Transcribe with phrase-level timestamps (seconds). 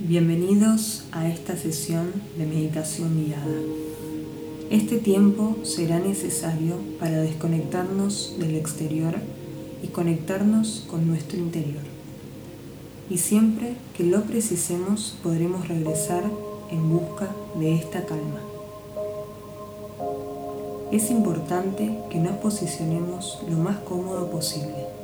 [0.00, 3.60] Bienvenidos a esta sesión de meditación guiada.
[4.68, 9.14] Este tiempo será necesario para desconectarnos del exterior
[9.84, 11.84] y conectarnos con nuestro interior.
[13.08, 16.24] Y siempre que lo precisemos podremos regresar
[16.72, 17.30] en busca
[17.60, 18.40] de esta calma.
[20.90, 25.03] Es importante que nos posicionemos lo más cómodo posible.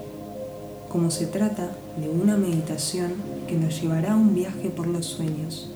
[0.91, 3.12] Como se trata de una meditación
[3.46, 5.70] que nos llevará a un viaje por los sueños,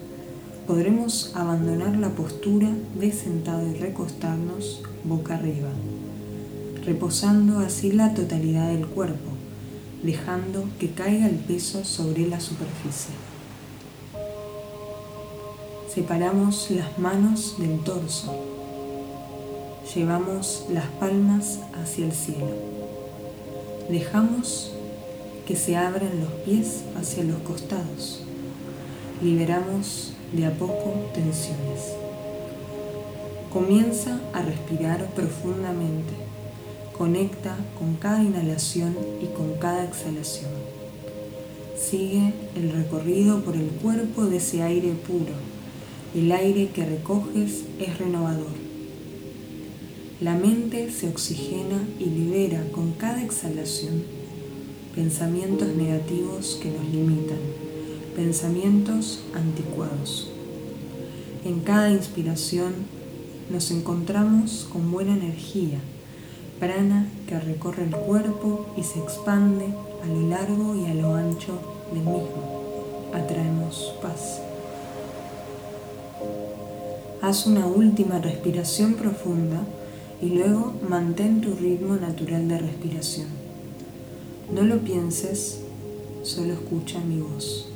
[0.66, 5.68] podremos abandonar la postura de sentado y recostarnos boca arriba,
[6.84, 9.30] reposando así la totalidad del cuerpo,
[10.02, 13.14] dejando que caiga el peso sobre la superficie.
[15.94, 18.34] Separamos las manos del torso,
[19.94, 22.56] llevamos las palmas hacia el cielo,
[23.88, 24.73] dejamos
[25.46, 28.22] que se abran los pies hacia los costados.
[29.22, 31.94] Liberamos de a poco tensiones.
[33.52, 36.14] Comienza a respirar profundamente.
[36.96, 40.50] Conecta con cada inhalación y con cada exhalación.
[41.76, 45.34] Sigue el recorrido por el cuerpo de ese aire puro.
[46.14, 48.64] El aire que recoges es renovador.
[50.20, 54.23] La mente se oxigena y libera con cada exhalación
[54.94, 57.38] pensamientos negativos que nos limitan,
[58.14, 60.30] pensamientos anticuados.
[61.44, 62.72] En cada inspiración
[63.50, 65.78] nos encontramos con buena energía,
[66.60, 69.66] prana que recorre el cuerpo y se expande
[70.02, 71.58] a lo largo y a lo ancho
[71.92, 73.10] del mismo.
[73.12, 74.40] Atraemos paz.
[77.20, 79.60] Haz una última respiración profunda
[80.22, 83.43] y luego mantén tu ritmo natural de respiración.
[84.52, 85.60] No lo pienses,
[86.22, 87.66] solo escucha mi voz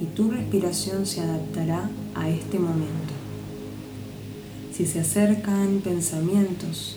[0.00, 3.14] y tu respiración se adaptará a este momento.
[4.72, 6.96] Si se acercan pensamientos,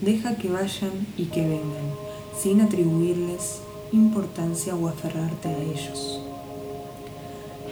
[0.00, 1.94] deja que vayan y que vengan,
[2.36, 3.60] sin atribuirles
[3.92, 6.20] importancia o aferrarte a ellos.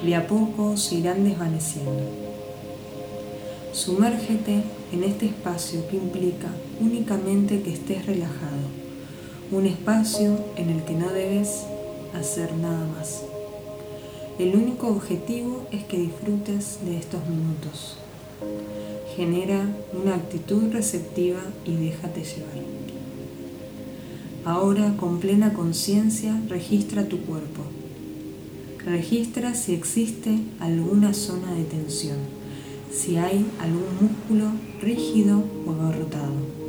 [0.04, 2.10] De a poco se irán desvaneciendo.
[3.72, 6.48] Sumérgete en este espacio que implica
[6.80, 8.81] únicamente que estés relajado
[9.52, 11.64] un espacio en el que no debes
[12.18, 13.22] hacer nada más.
[14.38, 17.98] El único objetivo es que disfrutes de estos minutos.
[19.14, 22.64] Genera una actitud receptiva y déjate llevar.
[24.46, 27.60] Ahora con plena conciencia registra tu cuerpo.
[28.86, 32.16] Registra si existe alguna zona de tensión,
[32.90, 36.61] si hay algún músculo rígido o agarrotado.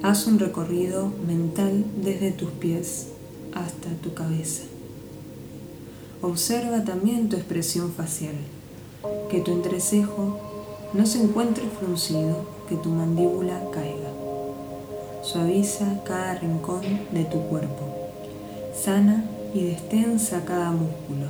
[0.00, 3.08] Haz un recorrido mental desde tus pies
[3.52, 4.62] hasta tu cabeza.
[6.22, 8.36] Observa también tu expresión facial,
[9.28, 10.38] que tu entrecejo
[10.94, 14.12] no se encuentre fruncido, que tu mandíbula caiga.
[15.22, 18.10] Suaviza cada rincón de tu cuerpo.
[18.72, 21.26] Sana y destensa cada músculo,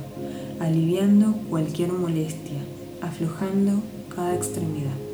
[0.59, 2.59] aliviando cualquier molestia,
[3.01, 3.81] aflojando
[4.15, 5.08] cada extremidad.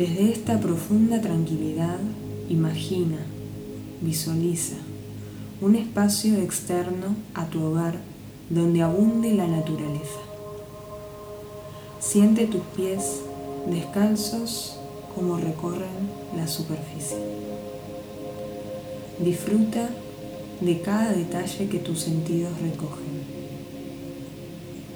[0.00, 1.98] Desde esta profunda tranquilidad,
[2.48, 3.18] imagina,
[4.00, 4.76] visualiza
[5.60, 7.96] un espacio externo a tu hogar
[8.48, 10.22] donde abunde la naturaleza.
[11.98, 13.20] Siente tus pies
[13.66, 14.78] descalzos
[15.14, 17.18] como recorren la superficie.
[19.18, 19.90] Disfruta
[20.62, 23.20] de cada detalle que tus sentidos recogen.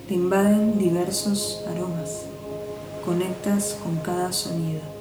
[0.09, 2.23] Te invaden diversos aromas.
[3.05, 4.94] Conectas con cada sonido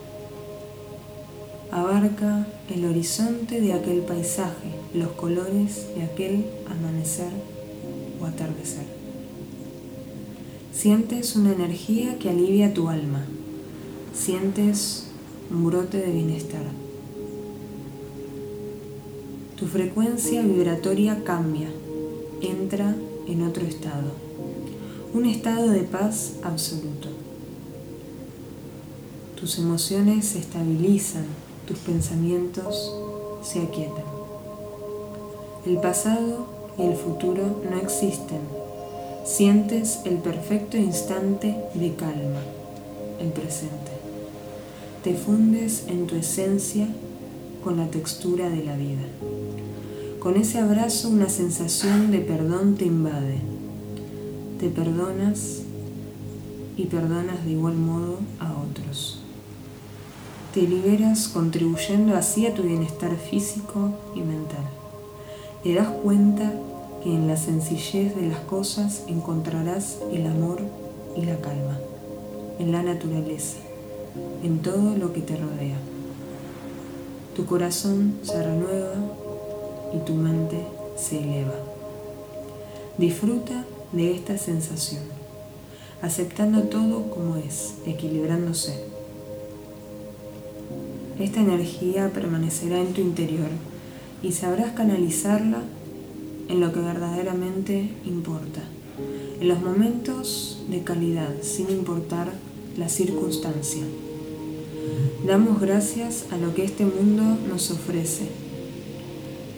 [1.74, 7.32] abarca el horizonte de aquel paisaje, los colores de aquel amanecer
[8.22, 8.86] o atardecer.
[10.72, 13.26] Sientes una energía que alivia tu alma,
[14.14, 15.08] sientes
[15.50, 16.62] un brote de bienestar.
[19.58, 21.70] Tu frecuencia vibratoria cambia,
[22.42, 22.96] entra
[23.28, 24.12] en otro estado,
[25.16, 27.08] un estado de paz absoluto.
[29.40, 31.26] Tus emociones se estabilizan,
[31.68, 32.94] tus pensamientos
[33.42, 34.04] se aquietan.
[35.65, 36.45] El pasado
[36.77, 38.42] y el futuro no existen.
[39.25, 42.42] Sientes el perfecto instante de calma,
[43.19, 43.92] el presente.
[45.04, 46.88] Te fundes en tu esencia
[47.63, 49.07] con la textura de la vida.
[50.19, 53.39] Con ese abrazo una sensación de perdón te invade.
[54.59, 55.62] Te perdonas
[56.75, 59.23] y perdonas de igual modo a otros
[60.54, 64.64] te liberas contribuyendo así a tu bienestar físico y mental.
[65.64, 66.54] Te das cuenta
[67.02, 70.62] que en la sencillez de las cosas encontrarás el amor
[71.18, 71.80] y la calma,
[72.60, 73.58] en la naturaleza,
[74.44, 75.78] en todo lo que te rodea.
[77.36, 78.94] Tu corazón se renueva
[79.96, 81.56] y tu mente se eleva.
[83.00, 85.02] Disfruta de esta sensación,
[86.04, 88.93] aceptando todo como es, equilibrándose.
[91.19, 93.50] Esta energía permanecerá en tu interior
[94.24, 95.62] y sabrás canalizarla
[96.50, 98.62] en lo que verdaderamente importa,
[99.39, 102.33] en los momentos de calidad, sin importar
[102.77, 103.83] la circunstancia.
[105.25, 108.27] Damos gracias a lo que este mundo nos ofrece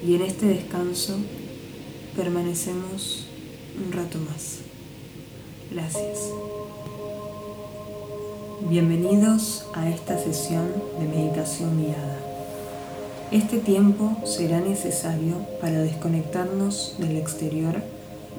[0.06, 1.16] y en este descanso
[2.16, 3.26] permanecemos
[3.84, 4.60] un rato más.
[5.72, 6.30] Gracias.
[8.62, 10.68] Bienvenidos a esta sesión
[10.98, 12.20] de meditación guiada.
[13.30, 17.76] Este tiempo será necesario para desconectarnos del exterior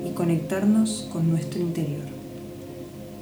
[0.04, 2.06] y conectarnos con nuestro interior.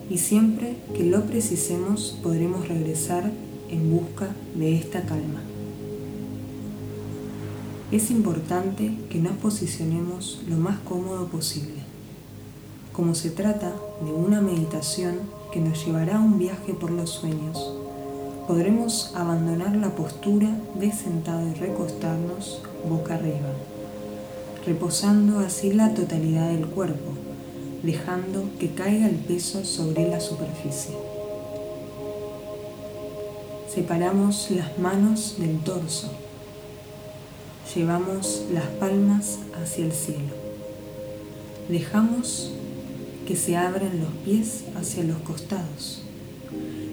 [0.09, 3.29] Y siempre que lo precisemos podremos regresar
[3.71, 5.43] en busca de esta calma.
[7.91, 11.83] Es importante que nos posicionemos lo más cómodo posible.
[12.93, 13.75] Como se trata
[14.05, 17.73] de una meditación que nos llevará a un viaje por los sueños,
[18.49, 23.53] podremos abandonar la postura de sentado y recostarnos boca arriba,
[24.67, 27.13] reposando así la totalidad del cuerpo,
[27.85, 30.97] dejando que caiga el peso sobre la superficie.
[33.73, 36.11] Separamos las manos del torso,
[37.77, 40.35] llevamos las palmas hacia el cielo,
[41.69, 42.51] dejamos
[43.27, 46.03] que se abran los pies hacia los costados,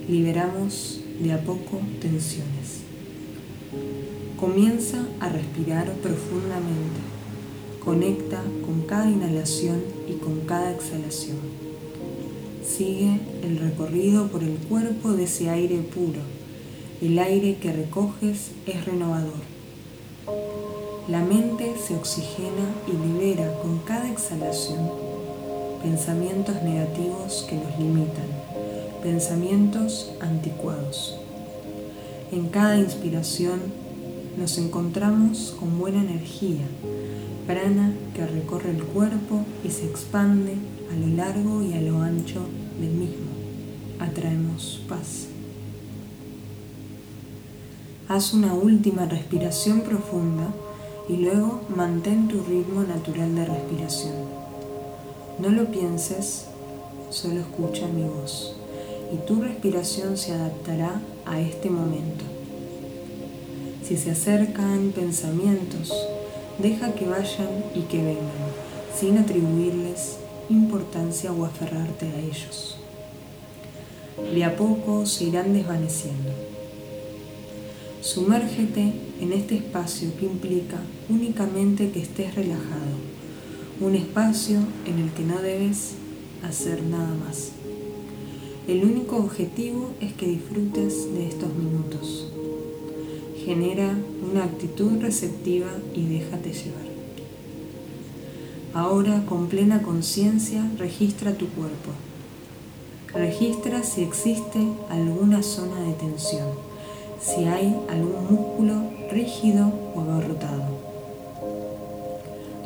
[0.08, 2.82] liberamos de a poco tensiones.
[4.40, 7.00] Comienza a respirar profundamente.
[7.84, 11.38] Conecta con cada inhalación y con cada exhalación.
[12.66, 16.22] Sigue el recorrido por el cuerpo de ese aire puro.
[17.02, 19.42] El aire que recoges es renovador.
[21.08, 25.11] La mente se oxigena y libera con cada exhalación
[25.84, 28.42] pensamientos negativos que nos limitan
[29.02, 31.18] pensamientos anticuados.
[32.32, 33.60] En cada inspiración
[34.38, 36.66] nos encontramos con buena energía,
[37.48, 40.56] prana que recorre el cuerpo y se expande
[40.92, 42.42] a lo largo y a lo ancho
[42.80, 43.32] del mismo.
[44.00, 45.28] Atraemos paz.
[48.08, 50.54] Haz una última respiración profunda
[51.10, 54.41] y luego mantén tu ritmo natural de respiración.
[55.40, 56.46] No lo pienses,
[57.10, 58.56] solo escucha mi voz
[59.14, 62.24] y tu respiración se adaptará a este momento.
[63.84, 65.92] Si se acercan pensamientos,
[66.60, 68.52] deja que vayan y que vengan,
[68.98, 70.18] sin atribuirles
[70.50, 72.78] importancia o aferrarte a ellos.
[74.34, 76.32] De a poco se irán desvaneciendo.
[78.02, 80.78] Sumérgete en este espacio que implica
[81.10, 83.11] únicamente que estés relajado,
[83.82, 85.94] un espacio en el que no debes
[86.48, 87.52] hacer nada más.
[88.68, 92.32] El único objetivo es que disfrutes de estos minutos.
[93.44, 93.98] Genera
[94.32, 96.92] una actitud receptiva y déjate llevar.
[98.76, 101.90] Ahora, con plena conciencia, registra tu cuerpo.
[103.16, 104.60] Registra si existe
[104.90, 106.50] alguna zona de tensión,
[107.20, 110.81] si hay algún músculo rígido o agarrotado.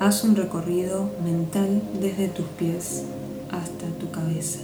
[0.05, 3.01] Haz un recorrido mental desde tus pies
[3.49, 4.59] hasta tu cabeza.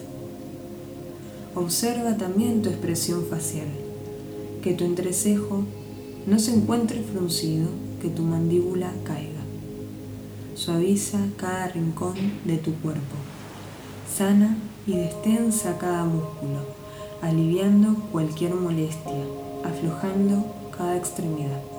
[1.55, 3.65] Observa también tu expresión facial,
[4.61, 5.63] que tu entrecejo
[6.27, 7.69] no se encuentre fruncido,
[8.03, 9.41] que tu mandíbula caiga.
[10.53, 12.13] Suaviza cada rincón
[12.45, 13.15] de tu cuerpo.
[14.15, 14.55] Sana
[14.85, 16.59] y destensa cada músculo,
[17.23, 19.25] aliviando cualquier molestia,
[19.63, 20.45] aflojando
[20.77, 21.70] cada extremidad.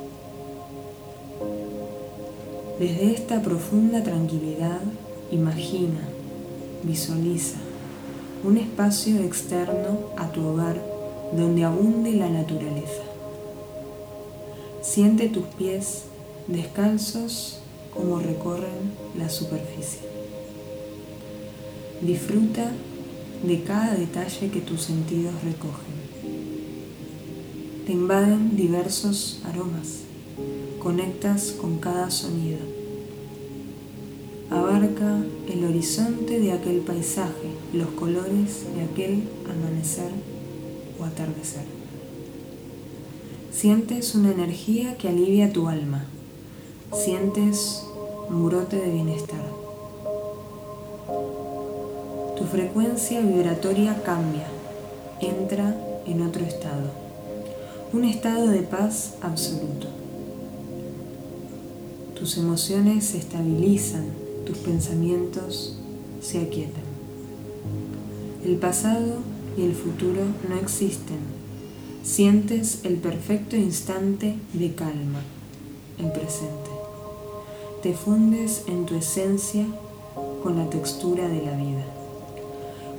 [2.79, 4.81] Desde esta profunda tranquilidad,
[5.31, 6.01] imagina,
[6.83, 7.59] visualiza
[8.45, 10.77] un espacio externo a tu hogar
[11.37, 13.03] donde abunde la naturaleza.
[14.83, 16.05] Siente tus pies
[16.49, 17.61] descalzos
[17.95, 20.01] como recorren la superficie.
[22.01, 22.73] Disfruta
[23.45, 26.03] de cada detalle que tus sentidos recogen.
[27.87, 30.01] Te invaden diversos aromas.
[30.83, 32.59] Conectas con cada sonido
[34.51, 40.11] abarca el horizonte de aquel paisaje, los colores de aquel amanecer
[41.01, 41.65] o atardecer.
[43.53, 46.05] Sientes una energía que alivia tu alma,
[46.93, 47.85] sientes
[48.29, 49.63] un brote de bienestar.
[52.53, 54.47] frecuencia vibratoria cambia,
[55.23, 55.75] entra
[56.05, 56.91] en otro estado,
[57.95, 60.02] un estado de paz absoluto.
[62.23, 64.05] Tus emociones se estabilizan,
[64.47, 65.77] tus pensamientos
[66.21, 66.85] se aquietan.
[68.45, 69.17] El pasado
[69.59, 71.19] y el futuro no existen.
[72.05, 75.19] Sientes el perfecto instante de calma,
[75.99, 76.71] el presente.
[77.83, 79.67] Te fundes en tu esencia
[80.45, 81.85] con la textura de la vida.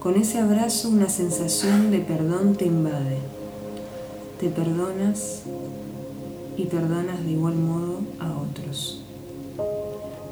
[0.02, 3.20] Con ese abrazo una sensación de perdón te invade.
[4.42, 5.44] Te perdonas
[6.58, 9.03] y perdonas de igual modo a otros.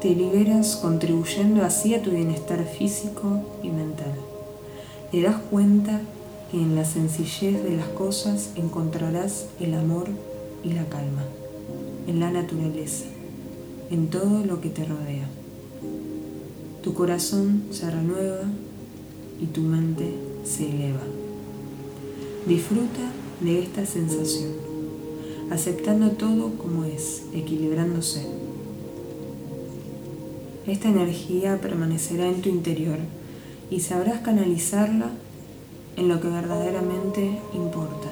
[0.02, 4.16] Te liberas contribuyendo así a tu bienestar físico y mental.
[5.12, 6.02] Te das cuenta
[6.50, 10.08] que en la sencillez de las cosas encontrarás el amor
[10.64, 11.24] y la calma,
[12.08, 13.06] en la naturaleza,
[13.92, 15.28] en todo lo que te rodea.
[16.82, 18.42] Tu corazón se renueva
[19.40, 21.04] y tu mente se eleva.
[22.48, 24.50] Disfruta de esta sensación,
[25.52, 28.41] aceptando todo como es, equilibrándose.
[30.72, 32.98] Esta energía permanecerá en tu interior
[33.70, 35.10] y sabrás canalizarla
[35.98, 38.08] en lo que verdaderamente importa,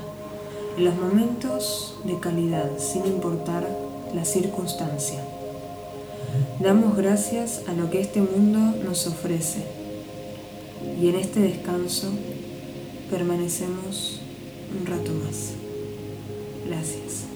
[0.77, 3.65] en los momentos de calidad, sin importar
[4.13, 5.21] la circunstancia.
[6.59, 9.63] Damos gracias a lo que este mundo nos ofrece
[11.01, 12.09] y en este descanso
[13.09, 14.19] permanecemos
[14.77, 15.53] un rato más.
[16.67, 17.28] Gracias.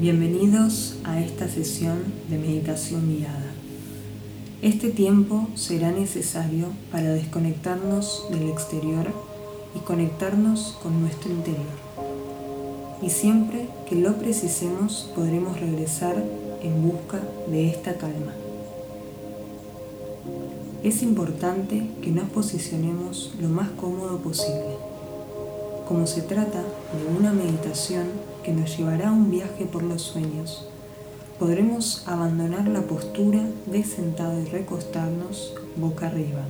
[0.00, 1.98] Bienvenidos a esta sesión
[2.28, 3.52] de meditación guiada.
[4.62, 9.06] Este tiempo será necesario para desconectarnos del exterior
[9.74, 11.64] y conectarnos con nuestro interior.
[13.02, 16.22] Y siempre que lo precisemos podremos regresar
[16.62, 18.32] en busca de esta calma
[20.86, 24.76] es importante que nos posicionemos lo más cómodo posible.
[25.88, 28.04] Como se trata de una meditación
[28.46, 30.64] que nos llevará a un viaje por los sueños,
[31.38, 36.46] podremos abandonar la postura de sentado y recostarnos boca arriba,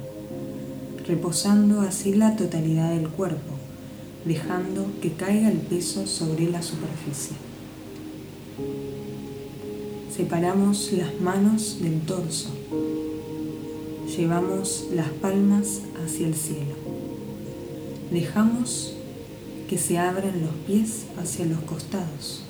[1.09, 3.55] reposando así la totalidad del cuerpo,
[4.27, 7.37] dejando que caiga el peso sobre la superficie.
[10.15, 12.51] Separamos las manos del torso
[14.17, 16.75] llevamos las palmas hacia el cielo.
[18.11, 18.96] Dejamos
[19.69, 22.43] que se abran los pies hacia los costados.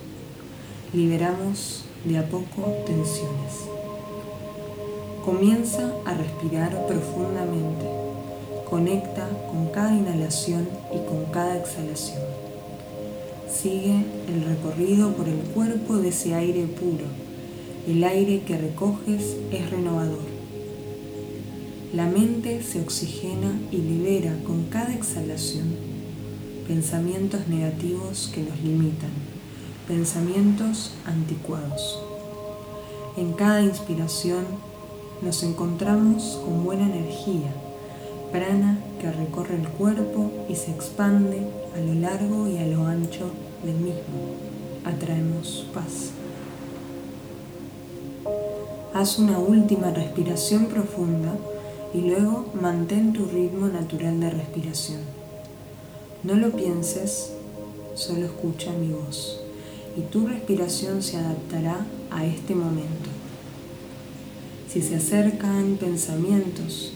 [0.93, 3.67] Liberamos de a poco tensiones.
[5.25, 7.87] Comienza a respirar profundamente.
[8.69, 12.23] Conecta con cada inhalación y con cada exhalación.
[13.51, 17.07] Sigue el recorrido por el cuerpo de ese aire puro.
[17.89, 20.37] El aire que recoges es renovador
[21.97, 25.96] la mente se oxigena y libera con cada exhalación
[26.67, 29.11] pensamientos negativos que nos limitan,
[29.87, 32.01] pensamientos anticuados.
[33.17, 34.45] En cada inspiración
[35.23, 37.53] nos encontramos con buena energía,
[38.33, 43.31] prana que recorre el cuerpo y se expande a lo largo y a lo ancho
[43.65, 44.35] del mismo.
[44.85, 46.11] Atraemos paz.
[48.93, 51.33] Haz una última respiración profunda
[51.95, 55.16] y luego mantén tu ritmo natural de respiración.
[56.27, 57.31] No lo pienses,
[57.95, 59.39] solo escucha mi voz
[59.97, 63.11] y tu respiración se adaptará a este momento.
[64.69, 66.91] Si se acercan pensamientos,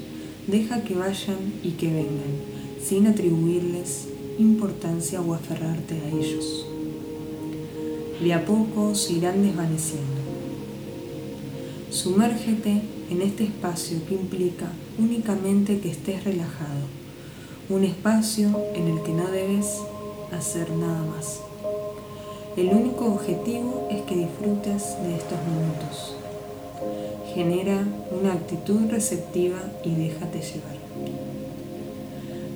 [0.49, 2.35] deja que vayan y que vengan,
[2.85, 4.09] sin atribuirles
[4.41, 6.67] importancia o aferrarte a ellos.
[8.21, 10.23] De a poco se irán desvaneciendo.
[11.91, 17.00] Sumérgete en este espacio que implica únicamente que estés relajado,
[17.71, 19.79] un espacio en el que no debes
[20.37, 21.41] hacer nada más.
[22.57, 26.17] El único objetivo es que disfrutes de estos minutos.
[27.33, 30.77] Genera una actitud receptiva y déjate llevar.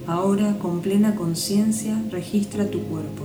[0.06, 3.24] Ahora con plena conciencia registra tu cuerpo.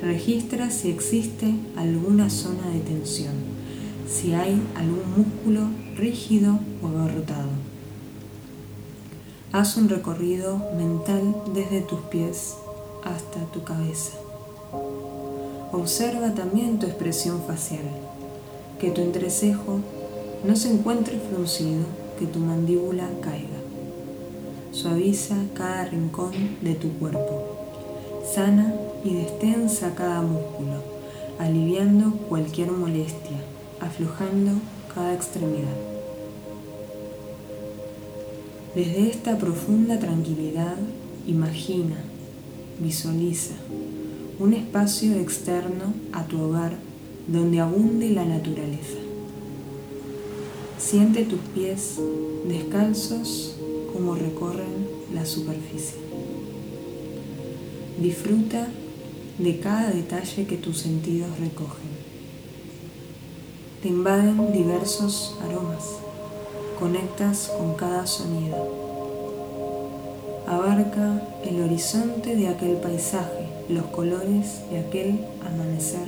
[0.00, 3.58] Registra si existe alguna zona de tensión
[4.08, 7.50] si hay algún músculo rígido o agarrotado.
[9.52, 12.54] Haz un recorrido mental desde tus pies
[13.04, 14.12] hasta tu cabeza.
[15.72, 17.84] Observa también tu expresión facial,
[18.78, 19.80] que tu entrecejo
[20.44, 21.84] no se encuentre fruncido,
[22.18, 23.58] que tu mandíbula caiga.
[24.72, 27.44] Suaviza cada rincón de tu cuerpo.
[28.34, 28.74] Sana
[29.04, 30.82] y destensa cada músculo,
[31.38, 33.38] aliviando cualquier molestia
[33.80, 34.52] aflojando
[34.94, 35.97] cada extremidad.
[38.78, 40.76] Desde esta profunda tranquilidad,
[41.26, 41.96] imagina,
[42.78, 43.54] visualiza
[44.38, 46.76] un espacio externo a tu hogar
[47.26, 48.98] donde abunde la naturaleza.
[50.78, 51.96] Siente tus pies
[52.46, 53.56] descalzos
[53.92, 55.98] como recorren la superficie.
[58.00, 58.68] Disfruta
[59.40, 61.90] de cada detalle que tus sentidos recogen.
[63.82, 66.07] Te invaden diversos aromas,
[66.78, 68.56] conectas con cada sonido.
[70.46, 76.06] Abarca el horizonte de aquel paisaje, los colores de aquel amanecer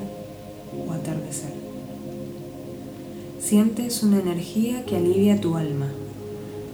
[0.73, 1.53] o atardecer.
[3.41, 5.89] Sientes una energía que alivia tu alma.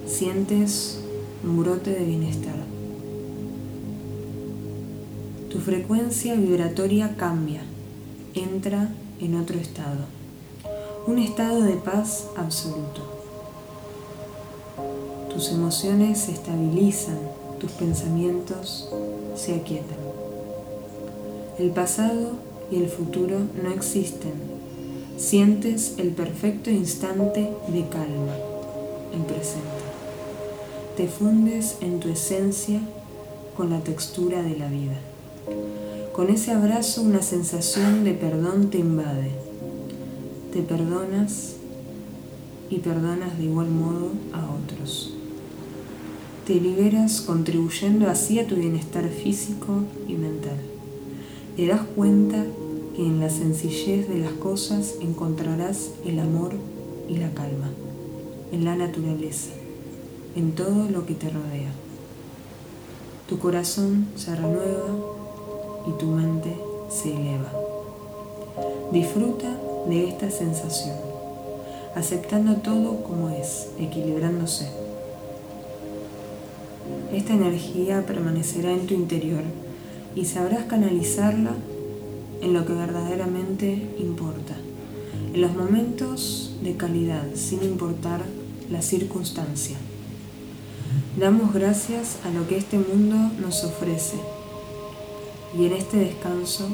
[0.07, 1.01] Sientes
[1.43, 2.57] un brote de bienestar.
[5.51, 7.63] Tu frecuencia vibratoria cambia,
[8.35, 10.05] entra en otro estado,
[11.07, 13.16] un estado de paz absoluto.
[15.37, 17.19] Tus emociones se estabilizan,
[17.61, 18.89] tus pensamientos
[19.35, 19.99] se aquietan.
[21.59, 22.37] El pasado
[22.71, 24.33] y el futuro no existen.
[25.19, 28.35] Sientes el perfecto instante de calma,
[29.13, 29.85] el presente.
[30.97, 32.81] Te fundes en tu esencia
[33.59, 34.97] con la textura de la vida.
[36.15, 39.33] Con ese abrazo una sensación de perdón te invade.
[40.55, 41.57] Te perdonas
[42.71, 45.16] y perdonas de igual modo a otros.
[46.47, 50.57] Te liberas contribuyendo así a tu bienestar físico y mental.
[51.57, 52.45] Te das cuenta
[52.95, 56.53] que en la sencillez de las cosas encontrarás el amor
[57.09, 57.69] y la calma,
[58.53, 59.51] en la naturaleza,
[60.37, 61.73] en todo lo que te rodea.
[63.29, 64.95] Tu corazón se renueva
[65.89, 66.57] y tu mente
[66.89, 67.51] se eleva.
[68.93, 69.53] Disfruta
[69.89, 70.95] de esta sensación,
[71.97, 74.87] aceptando todo como es, equilibrándose.
[77.13, 79.43] Esta energía permanecerá en tu interior
[80.15, 81.53] y sabrás canalizarla
[82.43, 84.57] en lo que verdaderamente importa,
[85.33, 88.23] en los momentos de calidad, sin importar
[88.71, 89.77] la circunstancia.
[91.19, 94.17] Damos gracias a lo que este mundo nos ofrece
[95.57, 96.69] y en este descanso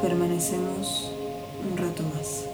[0.00, 1.10] permanecemos
[1.70, 2.49] un rato más.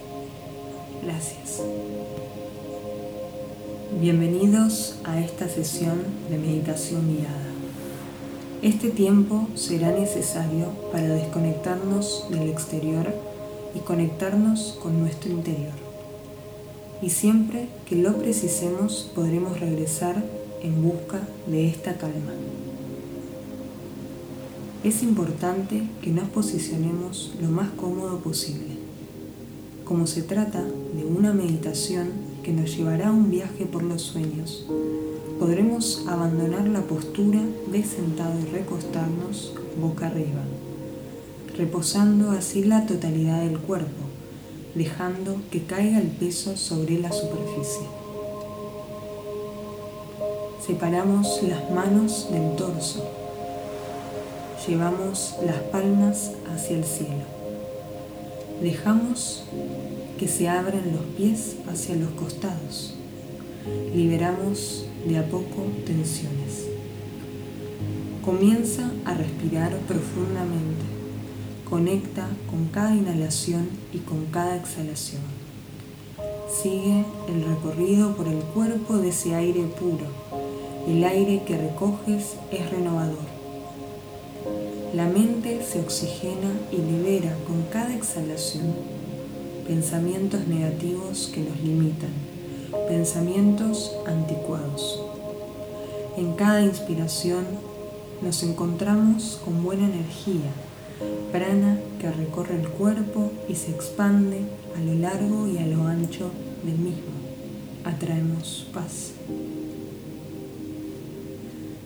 [4.01, 7.47] Bienvenidos a esta sesión de meditación guiada.
[8.63, 13.07] Este tiempo será necesario para desconectarnos del exterior
[13.75, 15.75] y conectarnos con nuestro interior.
[17.03, 20.23] Y siempre que lo precisemos podremos regresar
[20.63, 22.33] en busca de esta calma
[24.89, 28.77] es importante que nos posicionemos lo más cómodo posible.
[29.85, 32.11] Como se trata de una meditación
[32.47, 34.65] que nos llevará a un viaje por los sueños,
[35.41, 37.41] podremos abandonar la postura
[37.73, 40.45] de sentado y recostarnos boca arriba,
[41.59, 44.05] reposando así la totalidad del cuerpo,
[44.77, 47.89] dejando que caiga el peso sobre la superficie.
[50.65, 53.03] Separamos las manos del torso
[54.67, 57.25] llevamos las palmas hacia el cielo.
[58.61, 59.45] Dejamos
[60.19, 62.95] que se abran los pies hacia los costados.
[63.95, 66.67] Liberamos de a poco tensiones.
[68.25, 70.85] Comienza a respirar profundamente.
[71.69, 75.23] Conecta con cada inhalación y con cada exhalación.
[76.63, 80.07] Sigue el recorrido por el cuerpo de ese aire puro.
[80.89, 83.37] El aire que recoges es renovador
[84.97, 88.75] la mente se oxigena y libera con cada exhalación
[89.67, 92.11] pensamientos negativos que nos limitan,
[92.89, 95.01] pensamientos anticuados.
[96.17, 97.45] En cada inspiración
[98.23, 100.51] nos encontramos con buena energía,
[101.33, 104.41] prana que recorre el cuerpo y se expande
[104.77, 106.31] a lo largo y a lo ancho
[106.65, 107.17] del mismo.
[107.85, 109.13] Atraemos paz.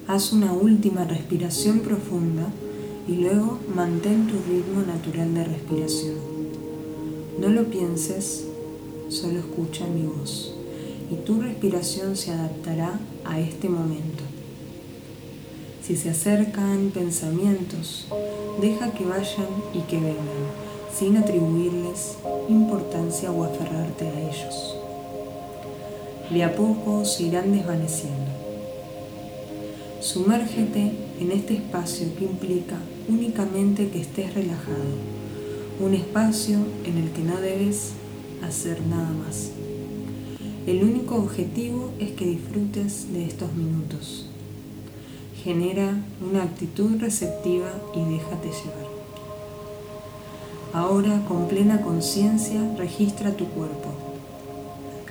[0.06, 2.46] Haz una última respiración profunda
[3.08, 6.29] y luego mantén tu ritmo natural de respiración.
[7.38, 8.44] No lo pienses,
[9.08, 10.54] solo escucha mi voz
[11.10, 14.22] y tu respiración se adaptará a este momento.
[15.82, 18.06] Si se acercan pensamientos,
[18.60, 20.46] deja que vayan y que vengan,
[20.96, 22.16] sin atribuirles
[22.48, 24.76] importancia o aferrarte a ellos.
[26.30, 28.30] De a poco se irán desvaneciendo.
[30.00, 32.76] Sumérgete en este espacio que implica
[33.08, 34.94] únicamente que estés relajado,
[35.80, 37.92] un espacio en el que no debes
[38.46, 39.50] hacer nada más.
[40.66, 44.26] El único objetivo es que disfrutes de estos minutos.
[45.42, 48.90] Genera una actitud receptiva y déjate llevar.
[50.74, 53.88] Ahora, con plena conciencia, registra tu cuerpo.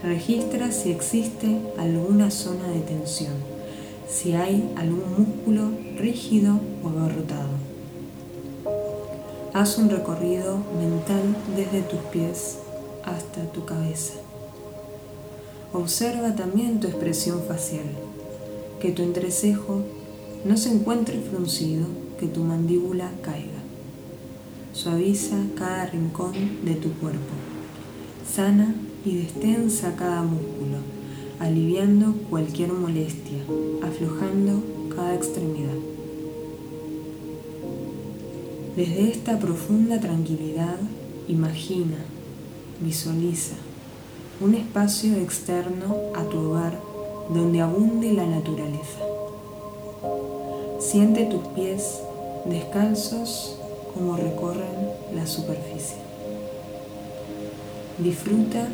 [0.04, 3.34] Registra si existe alguna zona de tensión,
[4.08, 7.69] si hay algún músculo rígido o agarrotado.
[9.60, 12.60] Haz un recorrido mental desde tus pies
[13.04, 14.14] hasta tu cabeza.
[15.74, 17.84] Observa también tu expresión facial,
[18.80, 19.82] que tu entrecejo
[20.46, 23.60] no se encuentre fruncido, que tu mandíbula caiga.
[24.72, 26.32] Suaviza cada rincón
[26.64, 27.34] de tu cuerpo.
[28.34, 30.78] Sana y destensa cada músculo,
[31.38, 33.44] aliviando cualquier molestia,
[33.84, 34.64] aflojando
[34.96, 35.99] cada extremidad.
[38.80, 40.78] Desde esta profunda tranquilidad,
[41.28, 41.98] imagina,
[42.80, 43.56] visualiza
[44.40, 46.80] un espacio externo a tu hogar
[47.28, 49.02] donde abunde la naturaleza.
[50.80, 52.00] Siente tus pies
[52.46, 53.58] descalzos
[53.94, 55.98] como recorren la superficie.
[57.98, 58.66] Disfruta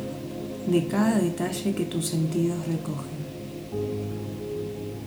[0.68, 3.18] de cada detalle que tus sentidos recogen.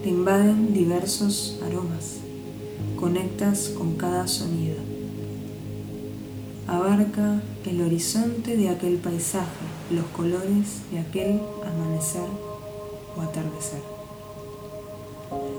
[0.04, 2.18] Te invaden diversos aromas.
[3.00, 4.89] Conectas con cada sonido.
[6.70, 12.30] Abarca el horizonte de aquel paisaje, los colores de aquel amanecer
[13.18, 13.82] o atardecer.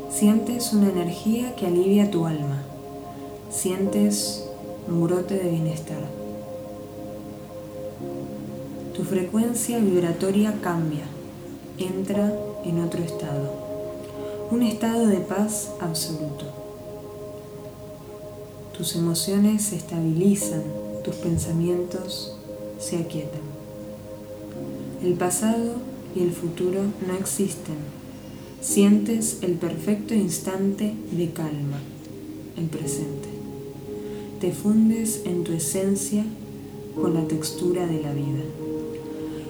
[0.09, 2.62] Sientes una energía que alivia tu alma.
[3.51, 4.49] Sientes
[4.87, 5.99] un brote de bienestar.
[8.94, 11.07] Tu frecuencia vibratoria cambia,
[11.77, 12.33] entra
[12.64, 13.51] en otro estado,
[14.53, 16.44] un estado de paz absoluto.
[18.77, 20.62] Tus emociones se estabilizan,
[21.05, 22.37] tus pensamientos
[22.79, 23.41] se aquietan.
[25.03, 25.75] El pasado
[26.15, 27.77] y el futuro no existen.
[28.61, 31.81] Sientes el perfecto instante de calma,
[32.57, 33.29] el presente.
[34.41, 36.25] Te fundes en tu esencia
[37.01, 38.45] con la textura de la vida.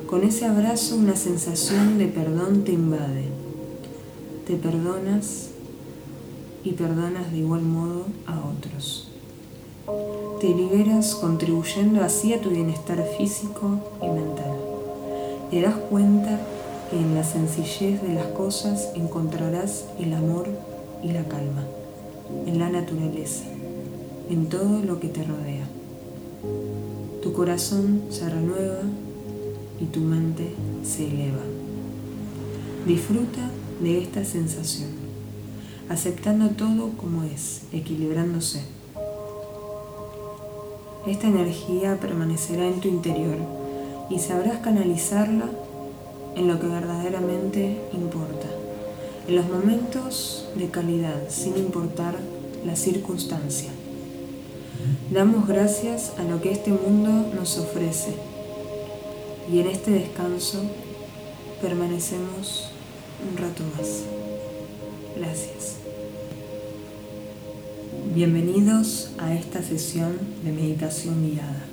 [0.09, 3.27] Con ese abrazo una sensación de perdón te invade.
[4.47, 5.51] Te perdonas
[6.65, 9.10] y perdonas de igual modo a otros.
[10.41, 14.57] Te liberas contribuyendo así a tu bienestar físico y mental.
[15.51, 16.41] Te das cuenta
[16.91, 20.49] que en la sencillez de las cosas encontrarás el amor
[21.03, 21.65] y la calma,
[22.47, 23.45] en la naturaleza,
[24.31, 25.67] en todo lo que te rodea.
[27.23, 28.81] Tu corazón se renueva
[29.81, 31.43] y tu mente se eleva.
[32.87, 33.51] Disfruta
[33.83, 34.89] de esta sensación,
[35.89, 38.80] aceptando todo como es, equilibrándose.
[41.07, 43.39] Esta energía permanecerá en tu interior
[44.11, 45.47] y sabrás canalizarla
[46.37, 48.47] en lo que verdaderamente importa,
[49.27, 52.17] en los momentos de calidad, sin importar
[52.67, 53.71] la circunstancia.
[55.11, 58.15] Damos gracias a lo que este mundo nos ofrece
[59.51, 60.63] y en este descanso
[61.61, 62.71] permanecemos
[63.29, 64.05] un rato más.
[65.17, 65.80] Gracias.
[68.15, 71.65] Bienvenidos a esta sesión de meditación guiada.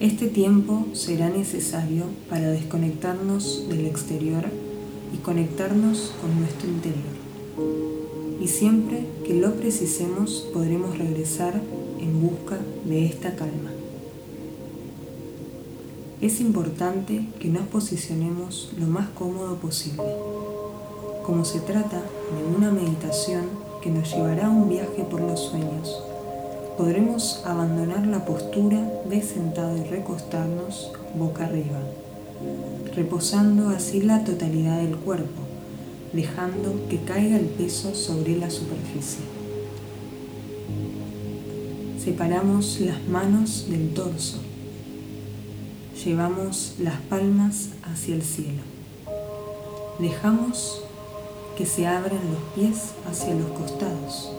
[0.00, 4.44] Este tiempo será necesario para desconectarnos del exterior
[5.12, 7.14] y conectarnos con nuestro interior.
[8.40, 11.60] Y siempre que lo precisemos podremos regresar
[12.00, 13.70] en busca de esta calma
[16.24, 20.04] es importante que nos posicionemos lo más cómodo posible.
[21.22, 23.42] Como se trata de una meditación
[23.84, 26.02] que nos llevará a un viaje por los sueños,
[26.78, 31.78] podremos abandonar la postura de sentado y recostarnos boca arriba,
[32.96, 35.42] reposando así la totalidad del cuerpo,
[36.14, 39.24] dejando que caiga el peso sobre la superficie.
[42.02, 44.38] Separamos las manos del torso
[46.04, 48.62] llevamos las palmas hacia el cielo.
[49.98, 50.82] Dejamos
[51.56, 54.32] que se abran los pies hacia los costados.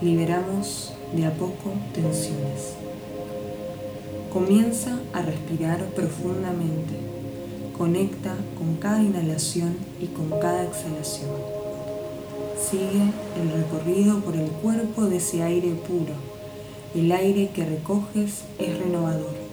[0.00, 2.74] Liberamos de a poco tensiones.
[4.32, 6.94] Comienza a respirar profundamente.
[7.76, 11.30] Conecta con cada inhalación y con cada exhalación.
[12.70, 16.14] Sigue el recorrido por el cuerpo de ese aire puro.
[16.94, 19.44] El aire que recoges es renovador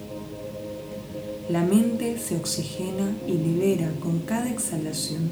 [1.52, 5.30] la mente se oxigena y libera con cada exhalación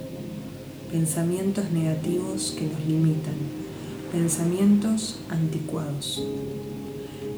[0.90, 3.34] pensamientos negativos que nos limitan,
[4.12, 6.22] pensamientos anticuados.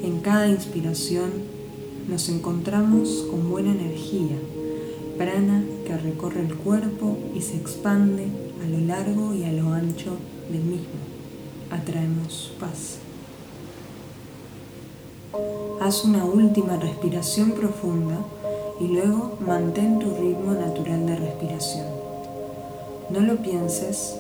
[0.02, 1.30] En cada inspiración
[2.08, 4.36] nos encontramos con buena energía,
[5.18, 8.26] prana que recorre el cuerpo y se expande
[8.64, 10.16] a lo largo y a lo ancho
[10.50, 11.02] del mismo.
[11.70, 12.98] Atraemos paz.
[15.80, 18.18] Haz una última respiración profunda
[18.80, 22.01] y luego mantén tu ritmo natural de respiración.
[23.12, 24.14] No lo pienses,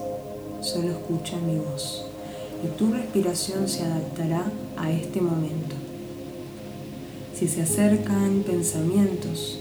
[0.60, 2.04] solo escucha mi voz
[2.62, 4.44] y tu respiración se adaptará
[4.76, 5.74] a este momento.
[7.34, 9.58] Si se acercan pensamientos,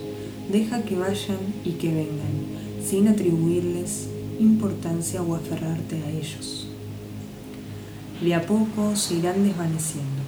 [0.51, 6.67] deja que vayan y que vengan, sin atribuirles importancia o aferrarte a ellos.
[8.21, 10.23] De a poco se irán desvaneciendo.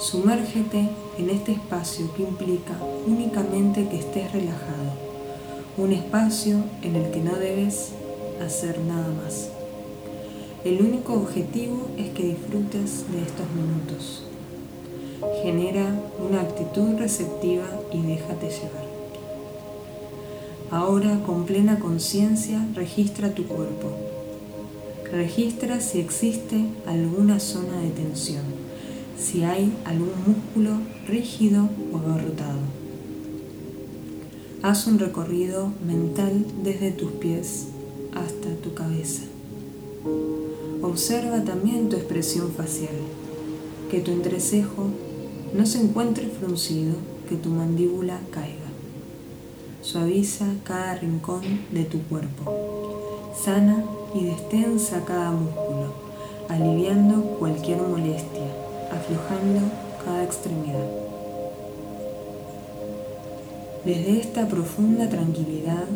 [0.00, 2.74] Sumérgete en este espacio que implica
[3.06, 5.07] únicamente que estés relajado,
[5.78, 7.90] un espacio en el que no debes
[8.44, 9.48] hacer nada más.
[10.64, 14.24] El único objetivo es que disfrutes de estos minutos.
[15.42, 15.86] Genera
[16.18, 18.88] una actitud receptiva y déjate llevar.
[20.72, 23.92] Ahora con plena conciencia registra tu cuerpo.
[25.12, 28.42] Registra si existe alguna zona de tensión,
[29.16, 30.72] si hay algún músculo
[31.06, 32.58] rígido o agarrotado.
[34.60, 37.68] Haz un recorrido mental desde tus pies
[38.12, 39.22] hasta tu cabeza.
[40.82, 42.96] Observa también tu expresión facial,
[43.88, 44.88] que tu entrecejo
[45.54, 46.96] no se encuentre fruncido,
[47.28, 48.56] que tu mandíbula caiga.
[49.80, 53.30] Suaviza cada rincón de tu cuerpo.
[53.40, 55.92] Sana y destensa cada músculo,
[56.48, 58.50] aliviando cualquier molestia,
[58.90, 59.60] aflojando
[60.04, 61.07] cada extremidad.
[63.88, 65.86] Desde esta profunda tranquilidad,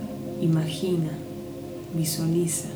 [0.41, 1.11] imagina,
[1.95, 2.69] visualiza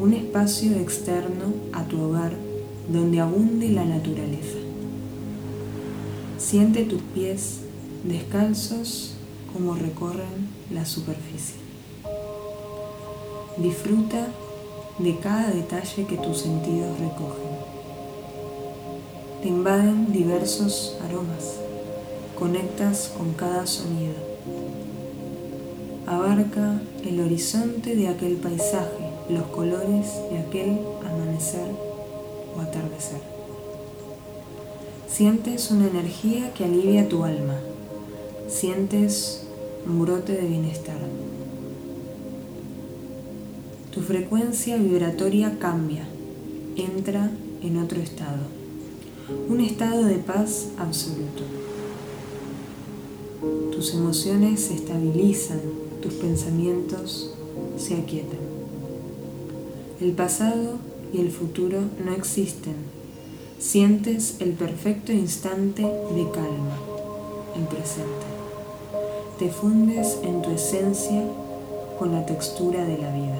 [0.00, 2.30] un espacio externo a tu hogar
[2.88, 4.58] donde abunde la naturaleza.
[6.38, 7.62] Siente tus pies
[8.04, 9.14] descalzos
[9.52, 11.56] como recorren la superficie.
[13.56, 14.28] Disfruta
[15.00, 17.58] de cada detalle que tus sentidos recogen.
[19.42, 21.56] Te invaden diversos aromas,
[22.38, 24.27] conectas con cada sonido.
[26.08, 31.70] Abarca el horizonte de aquel paisaje los colores de aquel amanecer
[32.56, 33.20] o atardecer.
[35.06, 37.56] Sientes una energía que alivia tu alma.
[38.48, 39.42] Sientes
[39.86, 40.96] un brote de bienestar.
[43.92, 46.08] Tu frecuencia vibratoria cambia,
[46.76, 47.30] entra
[47.62, 48.44] en otro estado,
[49.50, 51.42] un estado de paz absoluto.
[53.72, 55.60] Tus emociones se estabilizan,
[56.00, 57.34] tus pensamientos
[57.76, 58.38] se aquietan.
[60.00, 60.76] El pasado
[61.12, 62.74] y el futuro no existen.
[63.58, 66.78] Sientes el perfecto instante de calma,
[67.56, 68.26] el presente.
[69.38, 71.24] Te fundes en tu esencia
[71.98, 73.38] con la textura de la vida.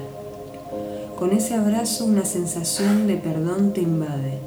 [1.17, 4.39] Con ese abrazo una sensación de perdón te invade.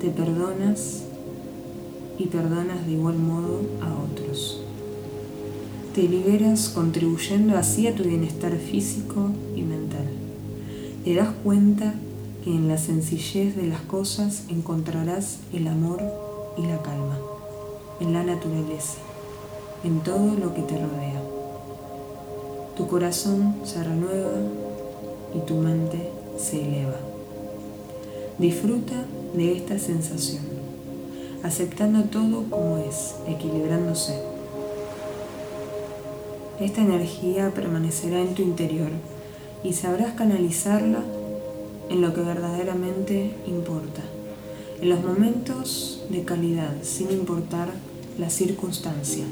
[0.00, 1.02] Te perdonas
[2.18, 4.60] y perdonas de igual modo a otros.
[5.94, 10.04] Te liberas contribuyendo así a tu bienestar físico y mental
[11.04, 11.92] te das cuenta
[12.42, 16.00] que en la sencillez de las cosas encontrarás el amor
[16.56, 17.18] y la calma,
[18.00, 18.96] en la naturaleza,
[19.84, 21.22] en todo lo que te rodea.
[22.74, 24.32] Tu corazón se renueva
[25.34, 26.96] y tu mente se eleva.
[28.38, 29.04] Disfruta
[29.34, 30.44] de esta sensación,
[31.42, 34.33] aceptando todo como es, equilibrándose.
[36.60, 38.90] Esta energía permanecerá en tu interior
[39.64, 41.00] y sabrás canalizarla
[41.90, 44.02] en lo que verdaderamente importa,
[44.80, 47.70] en los momentos de calidad, sin importar
[48.18, 49.24] la circunstancia.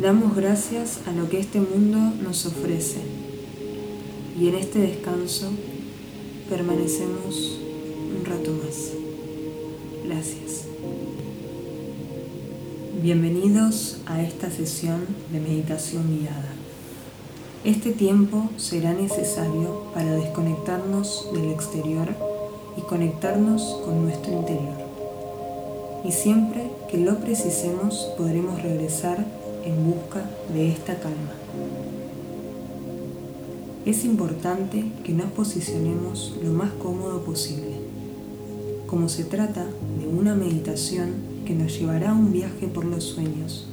[0.00, 3.00] Damos gracias a lo que este mundo nos ofrece
[4.38, 5.50] y en este descanso
[6.48, 7.60] permanecemos
[8.18, 8.97] un rato más.
[13.10, 15.00] Bienvenidos a esta sesión
[15.32, 16.52] de meditación guiada.
[17.64, 22.06] Este tiempo será necesario para desconectarnos del exterior
[22.76, 24.76] y conectarnos con nuestro interior.
[26.04, 29.24] Y siempre que lo precisemos podremos regresar
[29.64, 31.32] en busca de esta calma.
[33.86, 37.72] Es importante que nos posicionemos lo más cómodo posible.
[38.86, 39.64] Como se trata
[39.98, 43.66] de una meditación que nos llevará a un viaje por los sueños,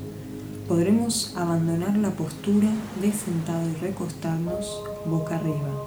[0.66, 2.70] podremos abandonar la postura
[3.02, 5.84] de sentado y recostarnos boca arriba,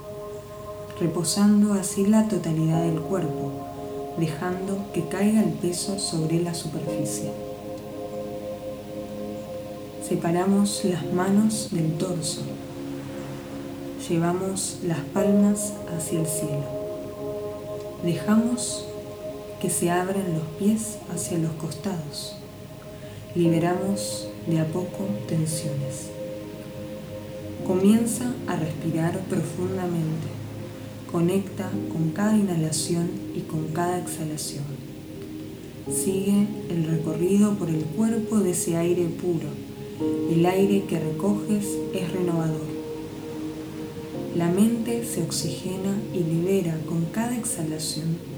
[1.00, 3.52] reposando así la totalidad del cuerpo,
[4.18, 7.32] dejando que caiga el peso sobre la superficie.
[10.06, 12.42] Separamos las manos del torso.
[14.06, 16.66] Llevamos las palmas hacia el cielo.
[18.04, 18.84] Dejamos
[19.60, 22.36] que se abran los pies hacia los costados.
[23.34, 26.10] Liberamos de a poco tensiones.
[27.66, 30.28] Comienza a respirar profundamente.
[31.10, 34.64] Conecta con cada inhalación y con cada exhalación.
[35.90, 39.48] Sigue el recorrido por el cuerpo de ese aire puro.
[40.30, 42.68] El aire que recoges es renovador.
[44.36, 48.37] La mente se oxigena y libera con cada exhalación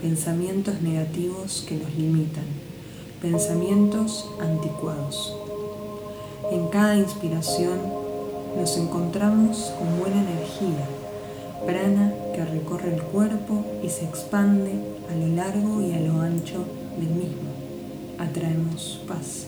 [0.00, 2.44] pensamientos negativos que nos limitan,
[3.20, 5.34] pensamientos anticuados.
[6.50, 7.78] En cada inspiración
[8.58, 10.88] nos encontramos con buena energía,
[11.66, 14.72] prana que recorre el cuerpo y se expande
[15.10, 16.64] a lo largo y a lo ancho
[16.98, 17.50] del mismo.
[18.18, 19.46] Atraemos paz.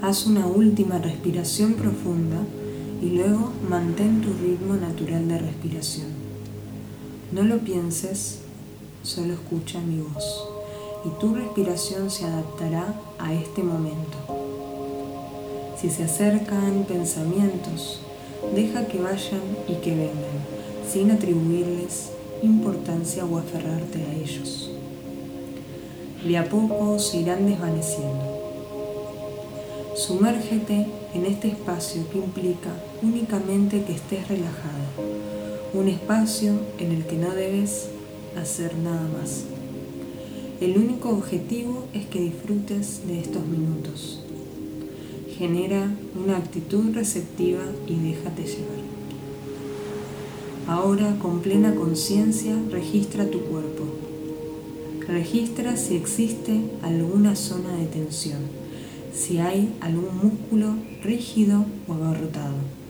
[0.00, 2.38] Haz una última respiración profunda
[3.02, 6.23] y luego mantén tu ritmo natural de respiración.
[7.32, 8.38] No lo pienses,
[9.02, 10.48] solo escucha mi voz
[11.04, 14.16] y tu respiración se adaptará a este momento.
[15.80, 18.00] Si se acercan pensamientos,
[18.54, 20.38] deja que vayan y que vengan,
[20.90, 22.10] sin atribuirles
[22.42, 24.70] importancia o aferrarte a ellos.
[26.24, 28.34] De a poco se irán desvaneciendo.
[29.94, 32.70] Sumérgete en este espacio que implica
[33.02, 34.84] únicamente que estés relajado,
[35.74, 37.88] un espacio en el que no debes
[38.40, 39.42] hacer nada más.
[40.60, 44.20] El único objetivo es que disfrutes de estos minutos.
[45.36, 48.84] Genera una actitud receptiva y déjate llevar.
[50.68, 53.82] Ahora, con plena conciencia, registra tu cuerpo.
[55.08, 58.38] Registra si existe alguna zona de tensión,
[59.12, 62.83] si hay algún músculo rígido o agarrotado.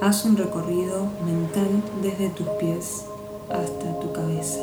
[0.00, 3.04] Haz un recorrido mental desde tus pies
[3.50, 4.60] hasta tu cabeza.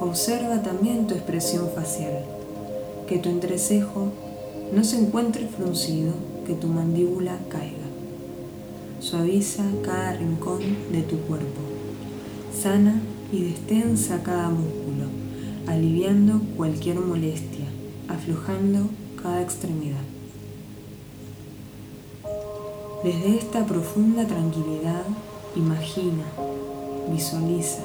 [0.00, 2.24] Observa también tu expresión facial,
[3.06, 4.08] que tu entrecejo
[4.74, 6.12] no se encuentre fruncido,
[6.46, 7.86] que tu mandíbula caiga.
[9.00, 10.60] Suaviza cada rincón
[10.92, 11.60] de tu cuerpo.
[12.52, 13.00] Sana
[13.32, 15.06] y destensa cada músculo,
[15.66, 17.66] aliviando cualquier molestia,
[18.08, 18.88] aflojando
[19.22, 20.15] cada extremidad.
[23.04, 25.04] Desde esta profunda tranquilidad,
[25.54, 26.24] imagina,
[27.10, 27.84] visualiza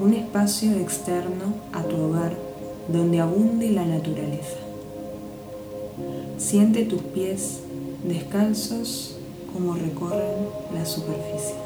[0.00, 2.36] un espacio externo a tu hogar
[2.88, 4.58] donde abunde la naturaleza.
[6.36, 7.60] Siente tus pies
[8.04, 9.16] descalzos
[9.52, 11.56] como recorren la superficie.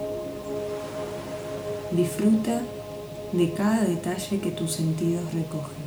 [1.90, 2.62] Disfruta
[3.32, 5.82] de cada detalle que tus sentidos recogen.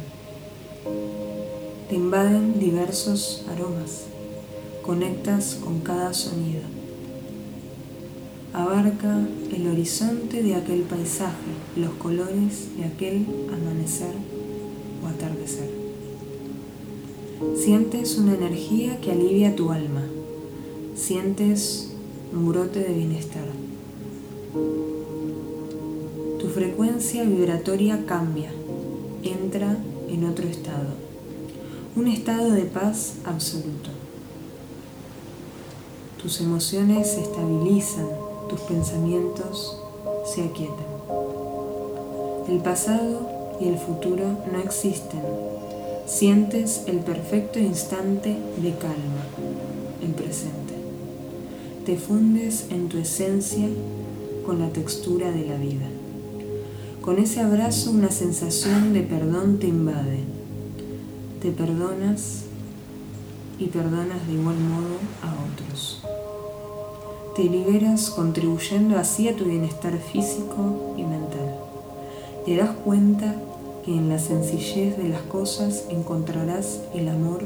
[1.90, 4.15] Te invaden diversos aromas.
[4.86, 6.62] Conectas con cada sonido.
[8.54, 9.20] Abarca
[9.52, 14.14] el horizonte de aquel paisaje, los colores de aquel amanecer
[15.04, 15.72] o atardecer.
[17.56, 20.04] Sientes una energía que alivia tu alma.
[20.94, 21.92] Sientes
[22.32, 23.48] un brote de bienestar.
[26.40, 28.52] Tu frecuencia vibratoria cambia,
[29.24, 30.90] entra en otro estado,
[31.96, 33.95] un estado de paz absoluto.
[36.26, 38.08] Tus emociones se estabilizan,
[38.50, 39.78] tus pensamientos
[40.26, 40.88] se aquietan.
[42.50, 43.30] El pasado
[43.62, 45.22] y el futuro no existen.
[46.08, 49.22] Sientes el perfecto instante de calma,
[50.02, 50.74] el presente.
[51.86, 53.70] Te fundes en tu esencia
[54.48, 55.86] con la textura de la vida.
[57.02, 60.24] Con ese abrazo una sensación de perdón te invade.
[61.40, 62.46] Te perdonas
[63.60, 66.02] y perdonas de igual modo a otros.
[67.36, 71.54] Te liberas contribuyendo así a tu bienestar físico y mental.
[72.46, 73.36] Te das cuenta
[73.84, 77.42] que en la sencillez de las cosas encontrarás el amor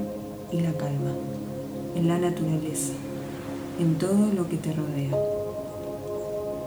[0.52, 1.16] y la calma,
[1.96, 2.94] en la naturaleza,
[3.80, 5.18] en todo lo que te rodea.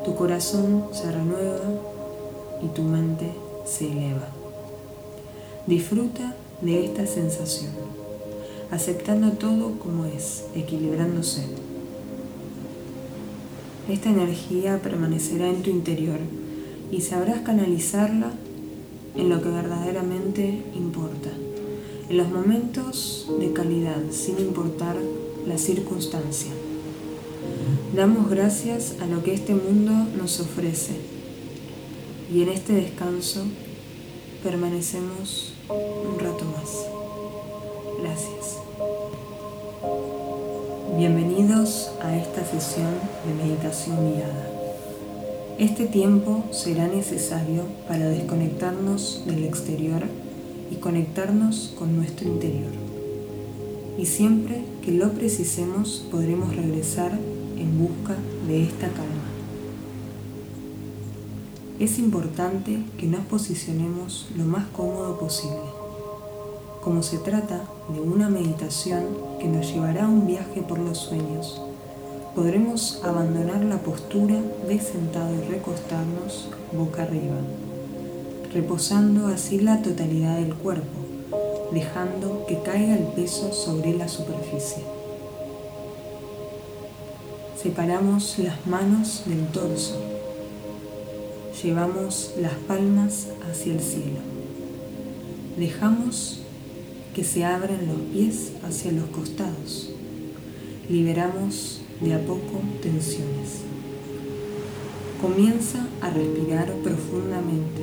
[0.04, 1.60] Tu corazón se renueva
[2.60, 3.30] y tu mente
[3.64, 4.30] se eleva.
[5.68, 7.70] Disfruta de esta sensación,
[8.72, 11.42] aceptando todo como es, equilibrándose
[13.92, 16.18] esta energía permanecerá en tu interior
[16.90, 18.32] y sabrás canalizarla
[19.16, 21.30] en lo que verdaderamente importa,
[22.08, 24.96] en los momentos de calidad, sin importar
[25.46, 26.52] la circunstancia.
[27.94, 30.94] Damos gracias a lo que este mundo nos ofrece
[32.32, 33.44] y en este descanso
[34.42, 36.86] permanecemos un rato más.
[38.00, 38.41] Gracias.
[41.04, 42.92] Bienvenidos a esta sesión
[43.26, 44.48] de meditación guiada.
[45.58, 50.04] Este tiempo será necesario para desconectarnos del exterior
[50.70, 52.70] y conectarnos con nuestro interior.
[53.98, 57.18] Y siempre que lo precisemos podremos regresar
[57.58, 58.14] en busca
[58.46, 59.26] de esta calma.
[61.80, 65.81] Es importante que nos posicionemos lo más cómodo posible
[66.82, 67.62] como se trata
[67.94, 69.04] de una meditación
[69.38, 71.60] que nos llevará a un viaje por los sueños,
[72.34, 74.34] podremos abandonar la postura
[74.66, 77.36] de sentado y recostarnos boca arriba,
[78.52, 80.98] reposando así la totalidad del cuerpo,
[81.72, 84.82] dejando que caiga el peso sobre la superficie.
[87.62, 90.00] Separamos las manos del torso,
[91.62, 94.18] llevamos las palmas hacia el cielo,
[95.56, 96.41] dejamos
[97.14, 99.90] que se abren los pies hacia los costados.
[100.88, 103.60] Liberamos de a poco tensiones.
[105.20, 107.82] Comienza a respirar profundamente.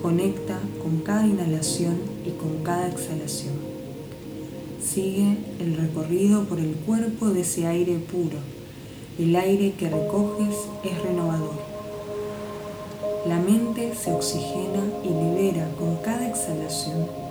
[0.00, 3.54] Conecta con cada inhalación y con cada exhalación.
[4.82, 8.38] Sigue el recorrido por el cuerpo de ese aire puro.
[9.18, 11.58] El aire que recoges es renovador.
[13.26, 17.27] La mente se oxigena y libera con cada exhalación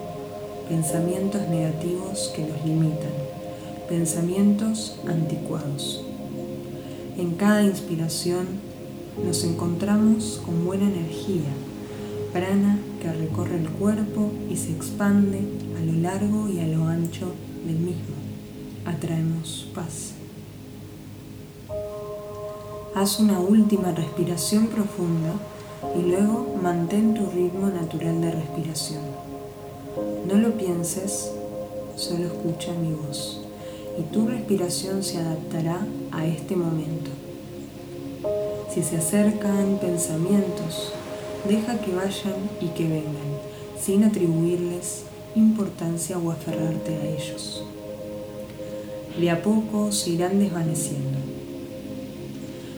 [0.69, 3.11] pensamientos negativos que nos limitan,
[3.87, 6.03] pensamientos anticuados.
[7.17, 8.45] En cada inspiración
[9.25, 11.49] nos encontramos con buena energía,
[12.33, 15.39] prana que recorre el cuerpo y se expande
[15.77, 17.31] a lo largo y a lo ancho
[17.65, 18.15] del mismo.
[18.85, 20.13] Atraemos paz.
[22.93, 25.33] Haz una última respiración profunda
[25.97, 29.26] y luego mantén tu ritmo natural de respiración.
[30.27, 31.31] No lo pienses,
[31.95, 33.41] solo escucha mi voz
[33.97, 37.09] y tu respiración se adaptará a este momento.
[38.73, 40.93] Si se acercan pensamientos,
[41.47, 43.39] deja que vayan y que vengan,
[43.79, 45.03] sin atribuirles
[45.35, 47.63] importancia o aferrarte a ellos.
[49.19, 51.17] De a poco se irán desvaneciendo.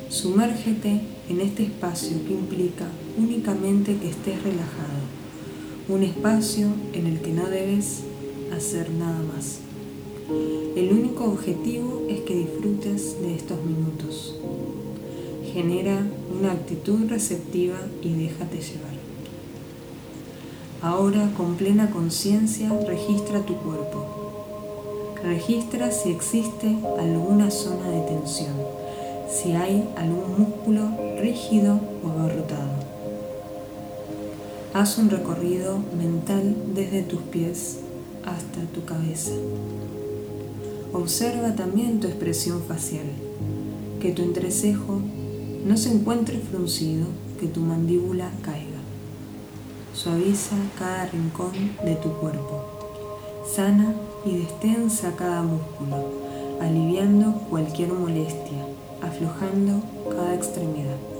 [0.09, 2.85] Sumérgete en este espacio que implica
[3.17, 5.08] únicamente que estés relajado
[5.89, 8.01] un espacio en el que no debes
[8.55, 9.57] hacer nada más.
[10.75, 14.35] El único objetivo es que disfrutes de estos minutos.
[15.51, 16.05] Genera
[16.37, 18.99] una actitud receptiva y déjate llevar.
[20.83, 25.15] Ahora con plena conciencia registra tu cuerpo.
[25.23, 28.53] Registra si existe alguna zona de tensión,
[29.27, 30.87] si hay algún músculo
[31.19, 32.78] rígido o agarrotado.
[34.71, 37.79] Haz un recorrido mental desde tus pies
[38.23, 39.31] hasta tu cabeza.
[40.93, 43.07] Observa también tu expresión facial,
[43.99, 44.99] que tu entrecejo
[45.65, 47.07] no se encuentre fruncido,
[47.39, 48.77] que tu mandíbula caiga.
[49.95, 51.51] Suaviza cada rincón
[51.83, 52.63] de tu cuerpo.
[53.51, 55.97] Sana y destensa cada músculo,
[56.61, 58.67] aliviando cualquier molestia,
[59.01, 61.18] aflojando cada extremidad.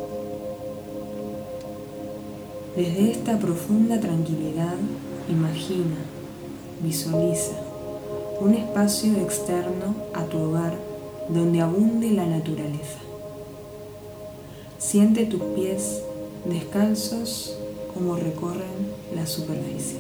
[2.80, 4.78] Desde esta profunda tranquilidad,
[5.30, 5.98] imagina,
[6.82, 7.60] visualiza
[8.40, 10.78] un espacio externo a tu hogar
[11.28, 13.00] donde abunde la naturaleza.
[14.78, 16.04] Siente tus pies
[16.46, 17.54] descalzos
[17.94, 20.00] como recorren la superficie.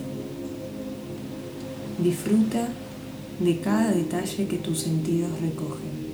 [2.02, 2.70] Disfruta
[3.42, 6.14] de cada detalle que tus sentidos recogen.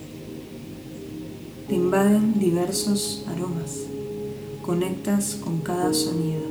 [1.68, 3.82] Te invaden diversos aromas.
[4.64, 6.45] Conectas con cada sonido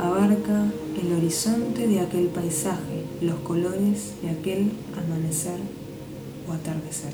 [0.00, 0.64] abarca
[1.00, 5.58] el horizonte de aquel paisaje, los colores de aquel amanecer
[6.48, 7.12] o atardecer.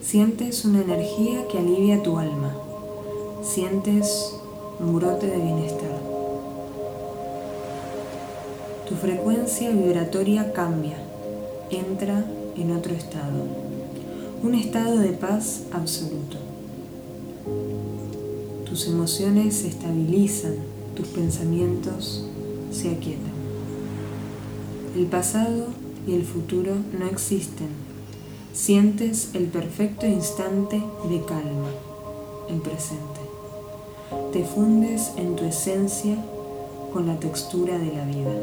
[0.00, 2.54] Sientes una energía que alivia tu alma.
[3.42, 4.34] Sientes
[4.78, 6.00] un brote de bienestar.
[8.88, 10.98] Tu frecuencia vibratoria cambia,
[11.70, 12.24] entra
[12.56, 13.46] en otro estado,
[14.42, 16.36] un estado de paz absoluto.
[18.68, 20.56] Tus emociones se estabilizan,
[20.96, 22.24] tus pensamientos
[22.70, 23.32] se aquietan.
[24.96, 25.66] El pasado
[26.06, 27.68] y el futuro no existen.
[28.52, 31.70] Sientes el perfecto instante de calma,
[32.50, 33.20] el presente.
[34.32, 36.16] Te fundes en tu esencia
[36.92, 38.34] con la textura de la vida.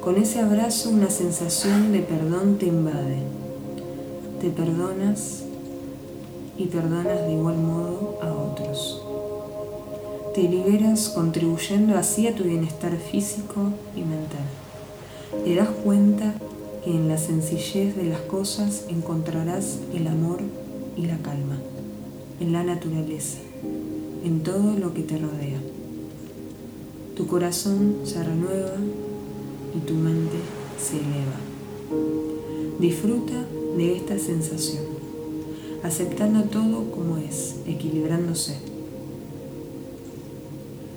[0.00, 3.18] Con ese abrazo una sensación de perdón te invade.
[4.40, 5.42] Te perdonas
[6.56, 9.02] y perdonas de igual modo a otros
[10.34, 14.44] te liberas contribuyendo así a tu bienestar físico y mental.
[15.44, 16.34] te das cuenta
[16.82, 20.40] que en la sencillez de las cosas encontrarás el amor
[20.96, 21.58] y la calma,
[22.40, 23.38] en la naturaleza,
[24.24, 25.60] en todo lo que te rodea.
[27.16, 28.74] Tu corazón se renueva
[29.76, 30.36] y tu mente
[30.82, 31.38] se eleva.
[32.80, 34.82] Disfruta de esta sensación,
[35.84, 38.73] aceptando todo como es, equilibrándose.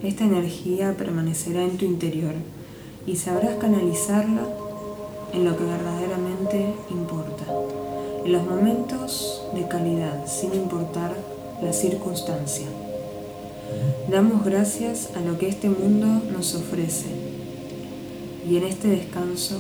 [0.03, 2.33] Esta energía permanecerá en tu interior
[3.07, 4.43] y sabrás canalizarla
[5.33, 7.45] en lo que verdaderamente importa,
[8.23, 11.15] en los momentos de calidad, sin importar
[11.63, 12.67] la circunstancia.
[14.09, 17.07] Damos gracias a lo que este mundo nos ofrece
[18.47, 19.57] y en este descanso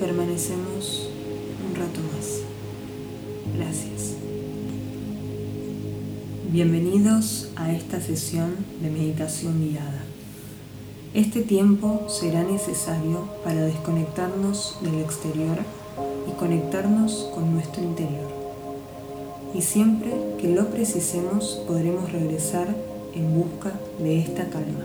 [0.00, 1.08] permanecemos
[1.68, 2.17] un rato más.
[6.60, 10.02] Bienvenidos a esta sesión de meditación guiada.
[11.14, 15.56] Este tiempo será necesario para desconectarnos del exterior
[16.28, 18.28] y conectarnos con nuestro interior.
[19.54, 22.74] Y siempre que lo precisemos podremos regresar
[23.14, 24.84] en busca de esta calma.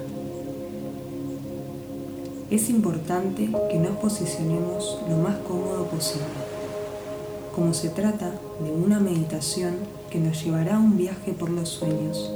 [2.51, 6.52] Es importante que nos posicionemos lo más cómodo posible.
[7.53, 8.31] Como se trata
[8.63, 9.75] de una meditación
[10.09, 12.31] que nos llevará a un viaje por los sueños,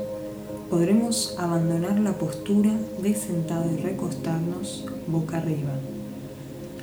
[0.70, 5.74] podremos abandonar la postura de sentado y recostarnos boca arriba,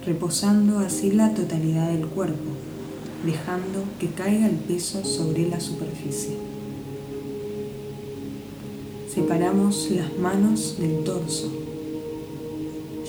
[0.04, 2.50] reposando así la totalidad del cuerpo,
[3.24, 6.36] dejando que caiga el peso sobre la superficie.
[9.14, 11.52] Separamos las manos del torso,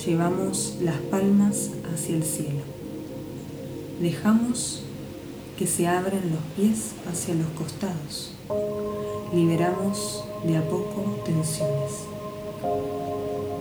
[0.06, 2.62] llevamos las palmas hacia el cielo,
[4.00, 4.85] dejamos
[5.58, 8.32] que se abran los pies hacia los costados,
[9.34, 11.92] liberamos de a poco tensiones.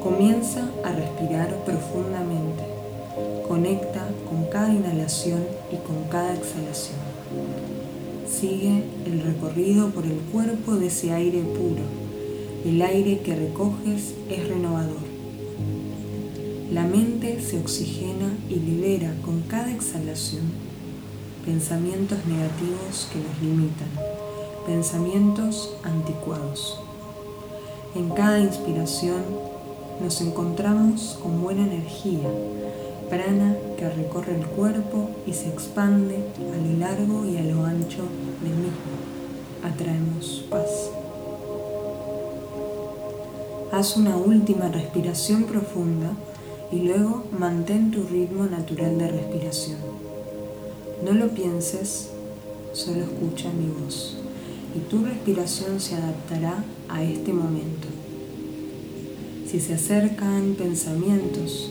[0.03, 2.65] Comienza a respirar profundamente.
[3.47, 6.99] Conecta con cada inhalación y con cada exhalación.
[8.29, 11.85] Sigue el recorrido por el cuerpo de ese aire puro.
[12.65, 15.05] El aire que recoges es renovador.
[16.73, 20.64] La mente se oxigena y libera con cada exhalación
[21.45, 23.89] pensamientos negativos que nos limitan
[24.67, 26.81] pensamientos anticuados.
[27.95, 29.23] En cada inspiración
[30.03, 32.29] nos encontramos con buena energía,
[33.09, 38.03] prana que recorre el cuerpo y se expande a lo largo y a lo ancho
[38.43, 38.95] del mismo.
[39.63, 40.91] Atraemos paz.
[43.71, 46.13] Haz una última respiración profunda
[46.73, 50.04] y luego mantén tu ritmo natural de respiración.
[51.03, 52.11] No lo pienses,
[52.73, 54.17] solo escucha mi voz
[54.75, 57.89] y tu respiración se adaptará a este momento.
[59.47, 61.71] Si se acercan pensamientos,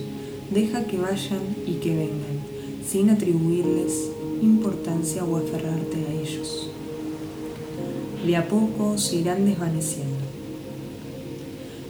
[0.51, 2.39] deja que vayan y que vengan,
[2.87, 4.09] sin atribuirles
[4.41, 6.69] importancia o aferrarte a ellos.
[8.25, 10.23] De a poco se irán desvaneciendo.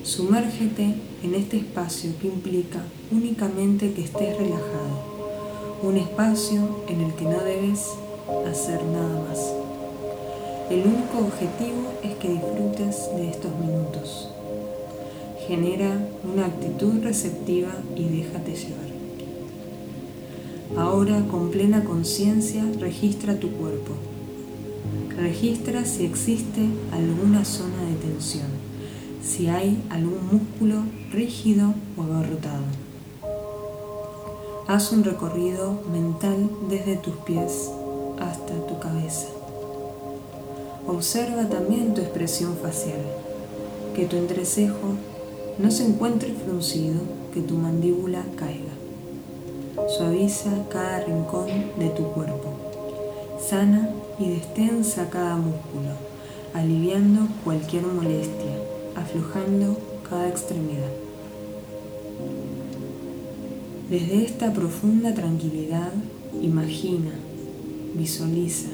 [0.03, 5.12] Sumérgete en este espacio que implica únicamente que estés relajado,
[5.83, 7.89] un espacio en el que no debes
[8.49, 9.53] hacer nada más.
[10.69, 14.29] El único objetivo es que disfrutes de estos minutos.
[15.45, 18.93] Genera una actitud receptiva y déjate llevar.
[20.77, 23.91] Ahora con plena conciencia registra tu cuerpo.
[25.17, 26.61] Registra si existe
[26.93, 28.47] alguna zona de tensión,
[29.21, 32.82] si hay algún músculo rígido o agarrotado.
[34.73, 37.69] Haz un recorrido mental desde tus pies
[38.19, 39.27] hasta tu cabeza.
[40.87, 42.97] Observa también tu expresión facial,
[43.95, 44.95] que tu entrecejo
[45.59, 47.01] no se encuentre fruncido,
[47.35, 48.73] que tu mandíbula caiga.
[49.95, 52.55] Suaviza cada rincón de tu cuerpo.
[53.47, 55.91] Sana y destensa cada músculo,
[56.55, 58.57] aliviando cualquier molestia,
[58.95, 59.77] aflojando
[60.09, 61.02] cada extremidad.
[63.89, 65.91] Desde esta profunda tranquilidad,
[66.41, 67.11] imagina,
[67.95, 68.69] visualiza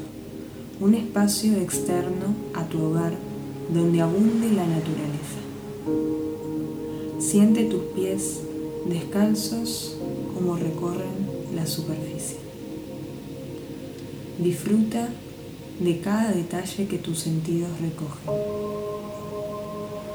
[0.80, 3.14] un espacio externo a tu hogar
[3.74, 5.39] donde abunde la naturaleza.
[7.20, 8.41] Siente tus pies
[8.88, 9.97] descalzos
[10.34, 12.38] como recorren la superficie.
[14.38, 15.10] Disfruta
[15.80, 18.41] de cada detalle que tus sentidos recogen.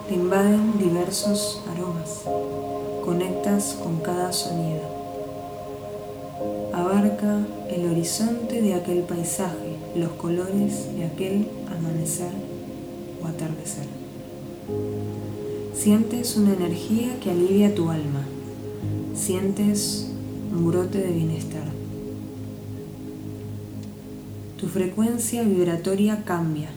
[0.09, 2.74] Te invaden diversos aromas.
[3.05, 5.05] Conectas con cada sonido
[6.75, 12.33] abarca el horizonte de aquel paisaje, los colores de aquel amanecer
[13.23, 13.87] o atardecer.
[15.73, 18.25] Sientes una energía que alivia tu alma.
[19.15, 20.11] Sientes
[20.53, 21.69] un brote de bienestar.
[24.59, 26.71] Tu frecuencia vibratoria cambia,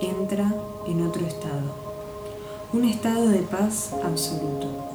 [0.00, 0.54] entra
[0.86, 1.76] en otro estado,
[2.72, 4.91] un estado de paz absoluto.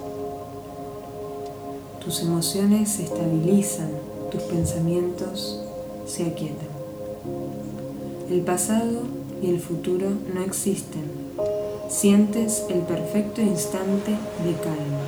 [2.08, 3.90] Tus emociones se estabilizan,
[4.32, 5.60] tus pensamientos
[6.06, 6.70] se aquietan.
[8.32, 9.02] El pasado
[9.42, 11.04] y el futuro no existen.
[11.90, 15.04] Sientes el perfecto instante de calma,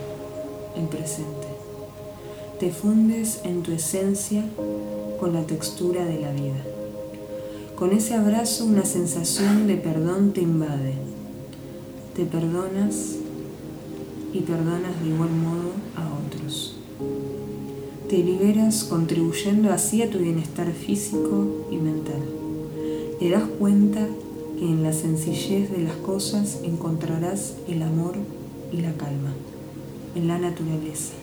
[0.76, 1.48] el presente.
[2.60, 4.44] Te fundes en tu esencia
[5.22, 6.66] con la textura de la vida.
[7.78, 10.96] Con ese abrazo una sensación de perdón te invade.
[12.14, 13.16] Te perdonas
[14.34, 15.69] y perdonas de igual modo.
[18.10, 22.24] Te liberas contribuyendo así a tu bienestar físico y mental.
[23.20, 24.00] Te das cuenta
[24.58, 28.16] que en la sencillez de las cosas encontrarás el amor
[28.72, 29.32] y la calma,
[30.16, 31.14] en la naturaleza,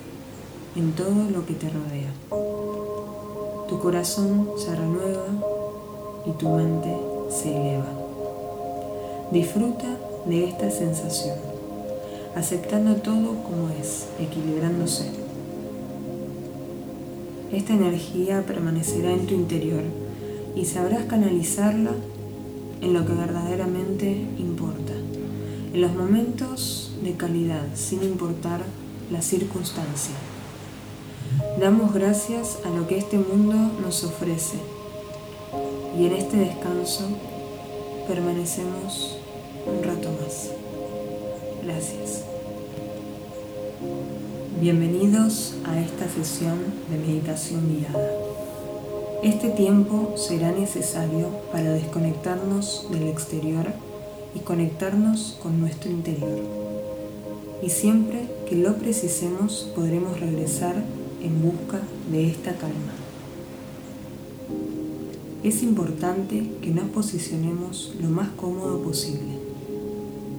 [0.77, 2.13] en todo lo que te rodea.
[3.69, 5.27] Tu corazón se renueva
[6.25, 6.97] y tu mente
[7.31, 7.91] se eleva.
[9.33, 9.89] Disfruta
[10.25, 11.37] de esta sensación,
[12.37, 15.26] aceptando todo como es, equilibrándose.
[17.57, 19.83] Esta energía permanecerá en tu interior
[20.55, 21.93] y sabrás canalizarla
[22.83, 24.93] en lo que verdaderamente importa,
[25.73, 28.61] en los momentos de calidad, sin importar
[29.11, 30.15] la circunstancia.
[31.59, 34.59] Damos gracias a lo que este mundo nos ofrece
[35.99, 37.09] y en este descanso
[38.07, 39.17] permanecemos
[39.67, 40.51] un rato más.
[41.65, 42.36] Gracias.
[44.61, 46.59] Bienvenidos a esta sesión
[46.91, 48.11] de meditación guiada.
[49.23, 53.67] Este tiempo será necesario para desconectarnos del exterior
[54.35, 56.41] y conectarnos con nuestro interior.
[57.63, 60.75] Y siempre que lo precisemos podremos regresar
[61.23, 61.81] en busca
[62.11, 62.93] de esta calma
[65.49, 69.36] es importante que nos posicionemos lo más cómodo posible.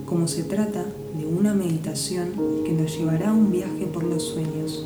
[0.08, 0.86] Como se trata
[1.16, 2.34] de una meditación
[2.66, 4.86] que nos llevará a un viaje por los sueños,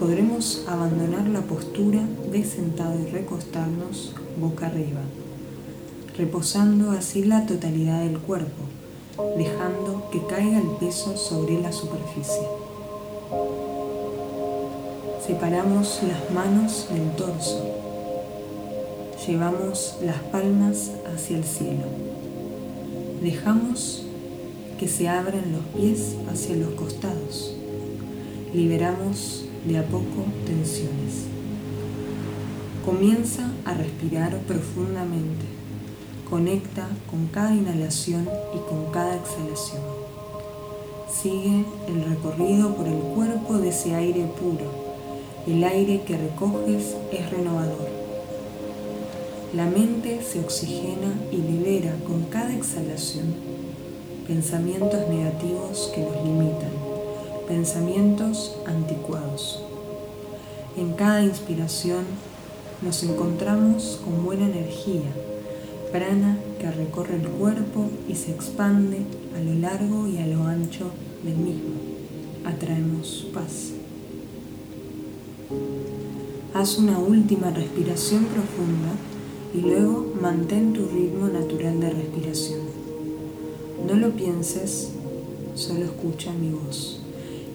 [0.00, 2.00] podremos abandonar la postura
[2.32, 5.02] de sentado y recostarnos boca arriba,
[6.16, 8.62] reposando así la totalidad del cuerpo,
[9.36, 12.46] dejando que caiga el peso sobre la superficie.
[15.26, 17.76] Separamos las manos del torso
[19.26, 21.86] Llevamos las palmas hacia el cielo.
[23.20, 24.05] Dejamos
[24.78, 27.54] que se abran los pies hacia los costados.
[28.52, 31.26] Liberamos de a poco tensiones.
[32.84, 35.46] Comienza a respirar profundamente.
[36.28, 39.82] Conecta con cada inhalación y con cada exhalación.
[41.10, 44.70] Sigue el recorrido por el cuerpo de ese aire puro.
[45.46, 48.06] El aire que recoges es renovador
[49.56, 53.55] la mente se oxigena y libera con cada exhalación
[54.26, 56.70] pensamientos negativos que nos limitan,
[57.46, 59.62] pensamientos anticuados.
[60.76, 62.04] En cada inspiración
[62.82, 65.10] nos encontramos con buena energía,
[65.92, 69.02] prana que recorre el cuerpo y se expande
[69.36, 70.90] a lo largo y a lo ancho
[71.24, 71.74] del mismo.
[72.44, 73.72] Atraemos paz.
[76.52, 78.92] Haz una última respiración profunda
[79.54, 82.65] y luego mantén tu ritmo natural de respiración.
[83.86, 84.90] No lo pienses,
[85.54, 86.98] solo escucha mi voz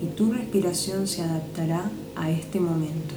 [0.01, 3.15] y tu respiración se adaptará a este momento.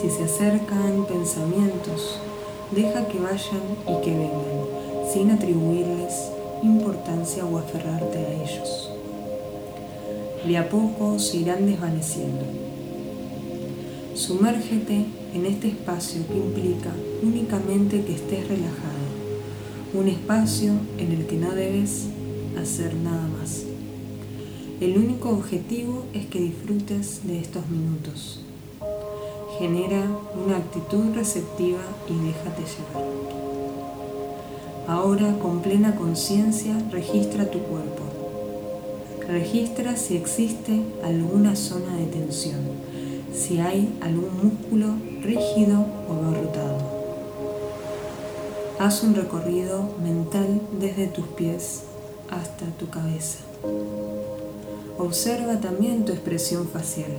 [0.00, 2.18] Si se acercan pensamientos,
[2.74, 6.30] deja que vayan y que vengan, sin atribuirles
[6.64, 8.90] importancia o aferrarte a ellos.
[10.46, 12.44] De a poco se irán desvaneciendo.
[14.14, 16.90] Sumérgete en este espacio que implica
[17.22, 18.93] únicamente que estés relajado,
[19.94, 22.06] un espacio en el que no debes
[22.60, 23.62] hacer nada más.
[24.80, 28.40] El único objetivo es que disfrutes de estos minutos.
[29.56, 30.04] Genera
[30.44, 31.78] una actitud receptiva
[32.08, 33.08] y déjate llevar.
[34.88, 38.02] Ahora, con plena conciencia, registra tu cuerpo.
[39.28, 42.60] Registra si existe alguna zona de tensión,
[43.32, 44.88] si hay algún músculo
[45.22, 46.73] rígido o abarrotado.
[48.78, 51.82] Haz un recorrido mental desde tus pies
[52.30, 53.38] hasta tu cabeza.
[54.98, 57.12] Observa también tu expresión facial,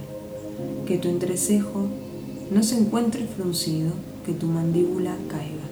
[0.85, 1.87] que tu entrecejo
[2.51, 3.91] no se encuentre fruncido,
[4.25, 5.65] que tu mandíbula caiga.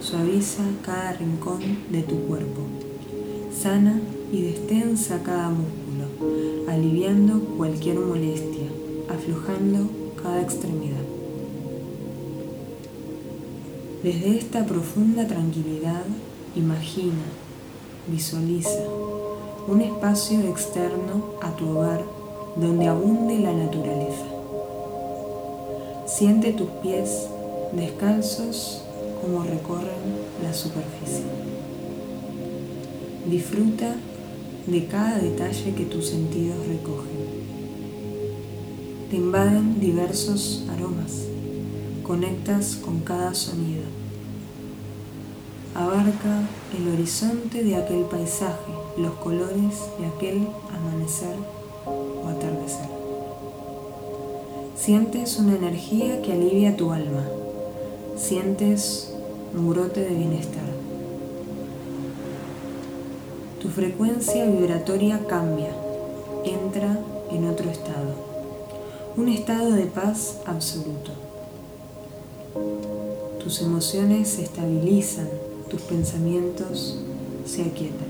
[0.00, 1.60] Suaviza cada rincón
[1.90, 2.62] de tu cuerpo.
[3.52, 4.00] Sana
[4.32, 8.66] y destensa cada músculo, aliviando cualquier molestia
[9.08, 9.88] aflojando
[10.20, 10.95] cada extremidad.
[14.06, 16.04] Desde esta profunda tranquilidad,
[16.54, 17.24] imagina,
[18.06, 18.84] visualiza
[19.66, 22.04] un espacio externo a tu hogar
[22.54, 24.26] donde abunde la naturaleza.
[26.06, 27.26] Siente tus pies
[27.72, 28.80] descalzos
[29.20, 31.24] como recorren la superficie.
[33.28, 33.96] Disfruta
[34.68, 37.26] de cada detalle que tus sentidos recogen.
[39.10, 41.24] Te invaden diversos aromas.
[42.04, 43.82] Conectas con cada sonido.
[45.78, 46.40] Abarca
[46.74, 51.36] el horizonte de aquel paisaje, los colores de aquel amanecer
[51.84, 52.88] o atardecer.
[54.74, 57.26] Sientes una energía que alivia tu alma.
[58.16, 59.12] Sientes
[59.54, 60.64] un brote de bienestar.
[63.60, 65.72] Tu frecuencia vibratoria cambia,
[66.42, 66.98] entra
[67.30, 68.14] en otro estado,
[69.18, 71.10] un estado de paz absoluto.
[73.42, 75.28] Tus emociones se estabilizan,
[75.70, 76.98] tus pensamientos
[77.44, 78.08] se aquietan.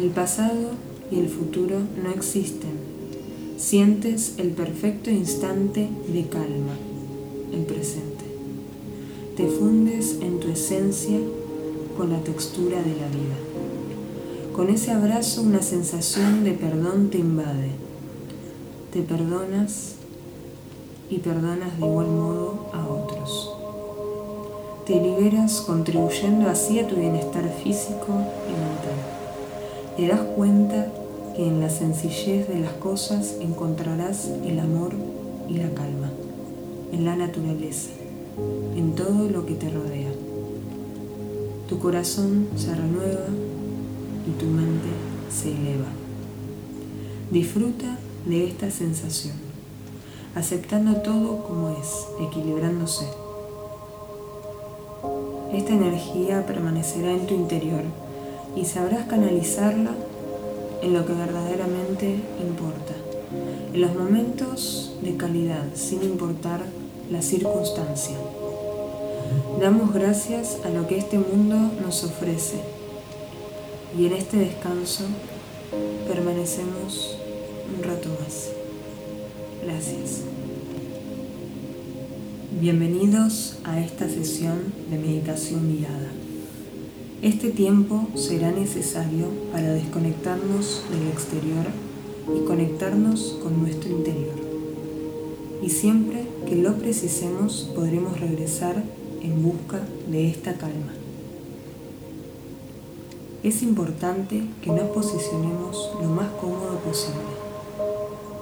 [0.00, 0.72] El pasado
[1.10, 2.96] y el futuro no existen.
[3.56, 6.76] Sientes el perfecto instante de calma,
[7.52, 8.24] el presente.
[9.36, 11.18] Te fundes en tu esencia
[11.96, 13.36] con la textura de la vida.
[14.54, 17.70] Con ese abrazo una sensación de perdón te invade.
[18.92, 19.94] Te perdonas
[21.10, 23.65] y perdonas de igual modo a otros.
[24.86, 28.06] Te liberas contribuyendo así a tu bienestar físico
[28.46, 28.94] y mental.
[29.96, 30.86] Te das cuenta
[31.34, 34.92] que en la sencillez de las cosas encontrarás el amor
[35.48, 36.12] y la calma,
[36.92, 37.90] en la naturaleza,
[38.76, 40.12] en todo lo que te rodea.
[41.68, 43.26] Tu corazón se renueva
[44.24, 44.86] y tu mente
[45.36, 45.88] se eleva.
[47.32, 49.34] Disfruta de esta sensación,
[50.36, 53.25] aceptando todo como es, equilibrándose.
[55.52, 57.82] Esta energía permanecerá en tu interior
[58.56, 59.92] y sabrás canalizarla
[60.82, 62.94] en lo que verdaderamente importa,
[63.72, 66.62] en los momentos de calidad, sin importar
[67.10, 68.16] la circunstancia.
[69.60, 72.56] Damos gracias a lo que este mundo nos ofrece
[73.98, 75.04] y en este descanso
[76.06, 77.16] permanecemos
[77.76, 78.50] un rato más.
[79.64, 80.35] Gracias.
[82.58, 86.08] Bienvenidos a esta sesión de meditación guiada.
[87.20, 91.66] Este tiempo será necesario para desconectarnos del exterior
[92.34, 94.36] y conectarnos con nuestro interior.
[95.62, 98.82] Y siempre que lo precisemos podremos regresar
[99.20, 100.94] en busca de esta calma.
[103.42, 107.20] Es importante que nos posicionemos lo más cómodo posible.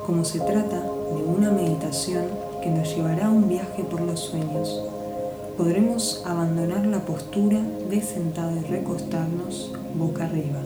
[0.06, 4.80] Como se trata de una meditación que nos llevará a un viaje por los sueños,
[5.58, 7.60] podremos abandonar la postura
[7.90, 10.62] de sentado y recostarnos boca arriba,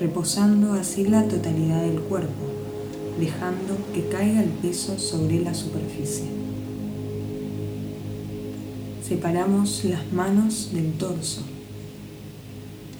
[0.00, 2.46] reposando así la totalidad del cuerpo,
[3.20, 6.26] dejando que caiga el peso sobre la superficie.
[9.06, 11.42] Separamos las manos del torso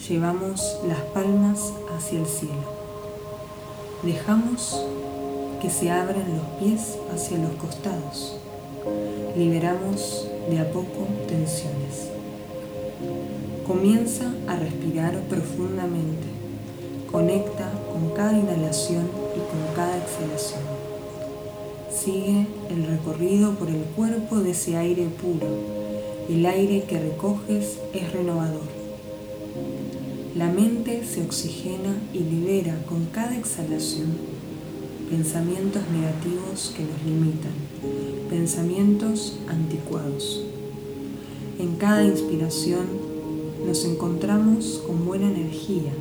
[0.08, 2.54] Llevamos las palmas hacia el cielo.
[4.02, 4.80] Dejamos
[5.60, 8.36] que se abran los pies hacia los costados.
[9.36, 12.08] Liberamos de a poco tensiones.
[13.66, 16.26] Comienza a respirar profundamente.
[17.10, 20.62] Conecta con cada inhalación y con cada exhalación.
[21.90, 25.48] Sigue el recorrido por el cuerpo de ese aire puro.
[26.28, 28.78] El aire que recoges es renovador
[30.38, 34.06] la mente se oxigena y libera con cada exhalación
[35.10, 37.52] pensamientos negativos que nos limitan,
[38.28, 40.44] pensamientos anticuados.
[41.58, 42.86] En cada inspiración
[43.66, 45.92] nos encontramos con buena energía,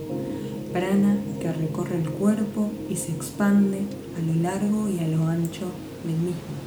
[0.73, 3.79] prana que recorre el cuerpo y se expande
[4.17, 5.65] a lo largo y a lo ancho
[6.03, 6.57] del mismo.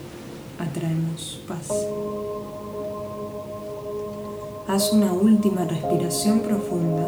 [0.59, 1.69] Atraemos paz.
[4.67, 7.07] Haz una última respiración profunda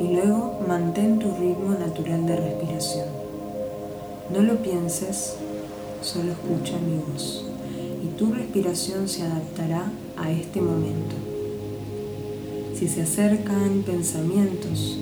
[0.00, 3.21] y luego mantén tu ritmo natural de respiración.
[4.30, 5.34] No lo pienses,
[6.00, 7.44] solo escucha mi voz
[8.02, 11.14] y tu respiración se adaptará a este momento.
[12.74, 14.98] Si se acercan pensamientos,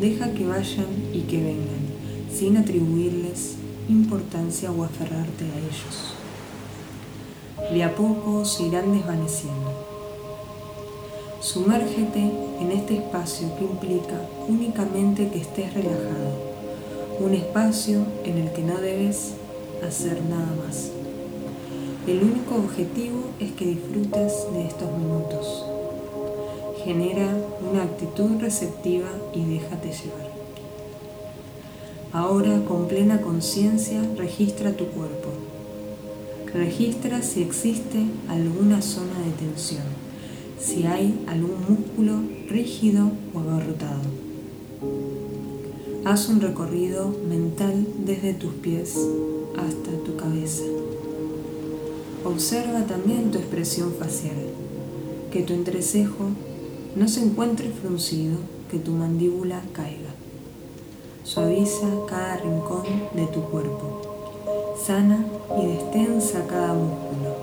[0.00, 1.86] deja que vayan y que vengan,
[2.32, 3.56] sin atribuirles
[3.88, 6.14] importancia o aferrarte a ellos.
[7.72, 9.90] De a poco se irán desvaneciendo
[11.40, 12.20] Sumérgete
[12.60, 16.49] en este espacio que implica únicamente que estés relajado,
[17.20, 19.34] un espacio en el que no debes
[19.86, 20.90] hacer nada más.
[22.06, 25.66] El único objetivo es que disfrutes de estos minutos.
[26.82, 27.28] Genera
[27.70, 30.30] una actitud receptiva y déjate llevar.
[32.12, 35.28] Ahora, con plena conciencia, registra tu cuerpo.
[36.54, 39.84] Registra si existe alguna zona de tensión,
[40.58, 42.14] si hay algún músculo
[42.48, 44.00] rígido o agarrotado.
[46.02, 48.96] Haz un recorrido mental desde tus pies
[49.58, 50.64] hasta tu cabeza.
[52.24, 54.36] Observa también tu expresión facial,
[55.30, 56.24] que tu entrecejo
[56.96, 58.38] no se encuentre fruncido,
[58.70, 60.10] que tu mandíbula caiga.
[61.22, 62.84] Suaviza cada rincón
[63.14, 64.76] de tu cuerpo.
[64.82, 65.26] Sana
[65.62, 67.36] y destensa cada músculo,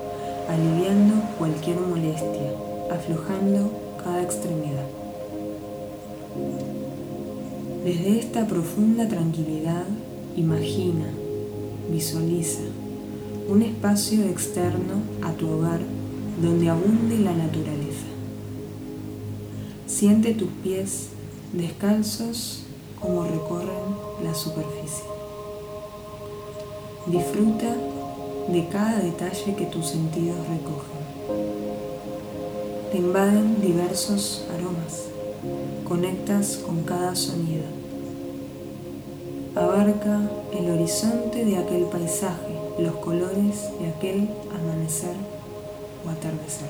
[0.49, 2.53] aliviando cualquier molestia,
[2.89, 3.71] aflojando
[4.03, 4.87] cada extremidad.
[7.87, 9.85] Desde esta profunda tranquilidad,
[10.35, 11.05] imagina,
[11.89, 12.59] visualiza
[13.47, 15.79] un espacio externo a tu hogar
[16.41, 18.07] donde abunde la naturaleza.
[19.85, 21.11] Siente tus pies
[21.53, 22.63] descalzos
[22.99, 25.05] como recorren la superficie.
[27.05, 27.73] Disfruta
[28.51, 30.99] de cada detalle que tus sentidos recogen.
[32.91, 35.05] Te invaden diversos aromas.
[35.87, 37.76] Conectas con cada sonido.
[39.57, 40.21] Abarca
[40.53, 45.15] el horizonte de aquel paisaje, los colores de aquel amanecer
[46.05, 46.69] o atardecer.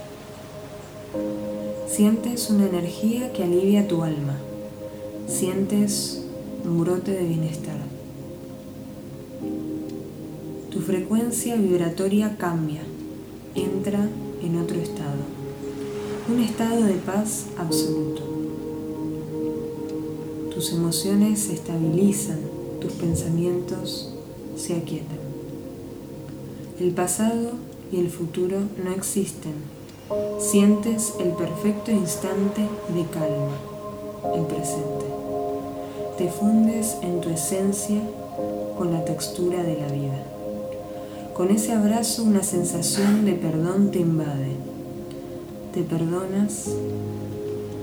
[1.85, 4.37] Sientes una energía que alivia tu alma.
[5.27, 6.23] Sientes
[6.63, 7.75] un brote de bienestar.
[10.71, 12.83] Tu frecuencia vibratoria cambia,
[13.53, 14.07] entra
[14.41, 15.25] en otro estado,
[16.29, 18.21] un estado de paz absoluto.
[20.53, 24.13] Tus emociones se estabilizan, tus pensamientos
[24.55, 25.17] se aquietan.
[26.79, 27.51] El pasado
[27.91, 29.53] y el futuro no existen.
[30.39, 33.57] Sientes el perfecto instante de calma,
[34.35, 35.05] el presente.
[36.17, 38.01] Te fundes en tu esencia
[38.77, 40.23] con la textura de la vida.
[41.35, 44.55] Con ese abrazo una sensación de perdón te invade.
[45.73, 46.69] Te perdonas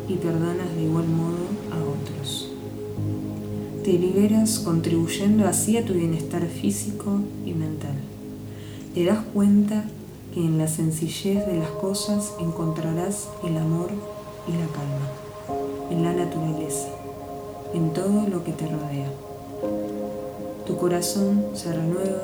[0.08, 1.43] y perdonas de igual modo.
[3.84, 7.92] Te liberas contribuyendo así a tu bienestar físico y mental.
[8.94, 9.84] Te das cuenta
[10.32, 13.90] que en la sencillez de las cosas encontrarás el amor
[14.48, 15.10] y la calma,
[15.90, 16.88] en la naturaleza,
[17.74, 19.10] en todo lo que te rodea.
[20.66, 22.22] Tu corazón se renueva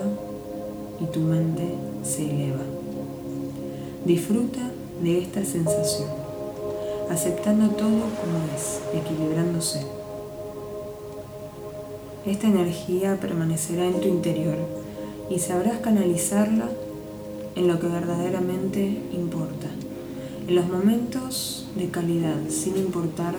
[0.99, 2.65] y tu mente se eleva.
[4.07, 4.71] Disfruta
[5.03, 6.09] de esta sensación,
[7.11, 10.00] aceptando todo como es, equilibrándose.
[12.27, 14.57] Esta energía permanecerá en tu interior
[15.31, 16.69] y sabrás canalizarla
[17.57, 19.69] en lo que verdaderamente importa,
[20.47, 23.37] en los momentos de calidad, sin importar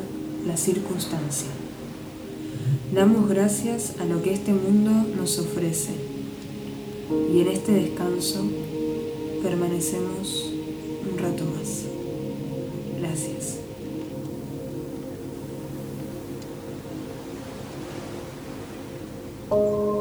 [0.47, 1.49] la circunstancia.
[2.93, 5.91] Damos gracias a lo que este mundo nos ofrece
[7.33, 8.43] y en este descanso
[9.43, 10.51] permanecemos
[11.09, 11.83] un rato más.
[12.99, 13.60] Gracias.
[19.51, 20.00] Música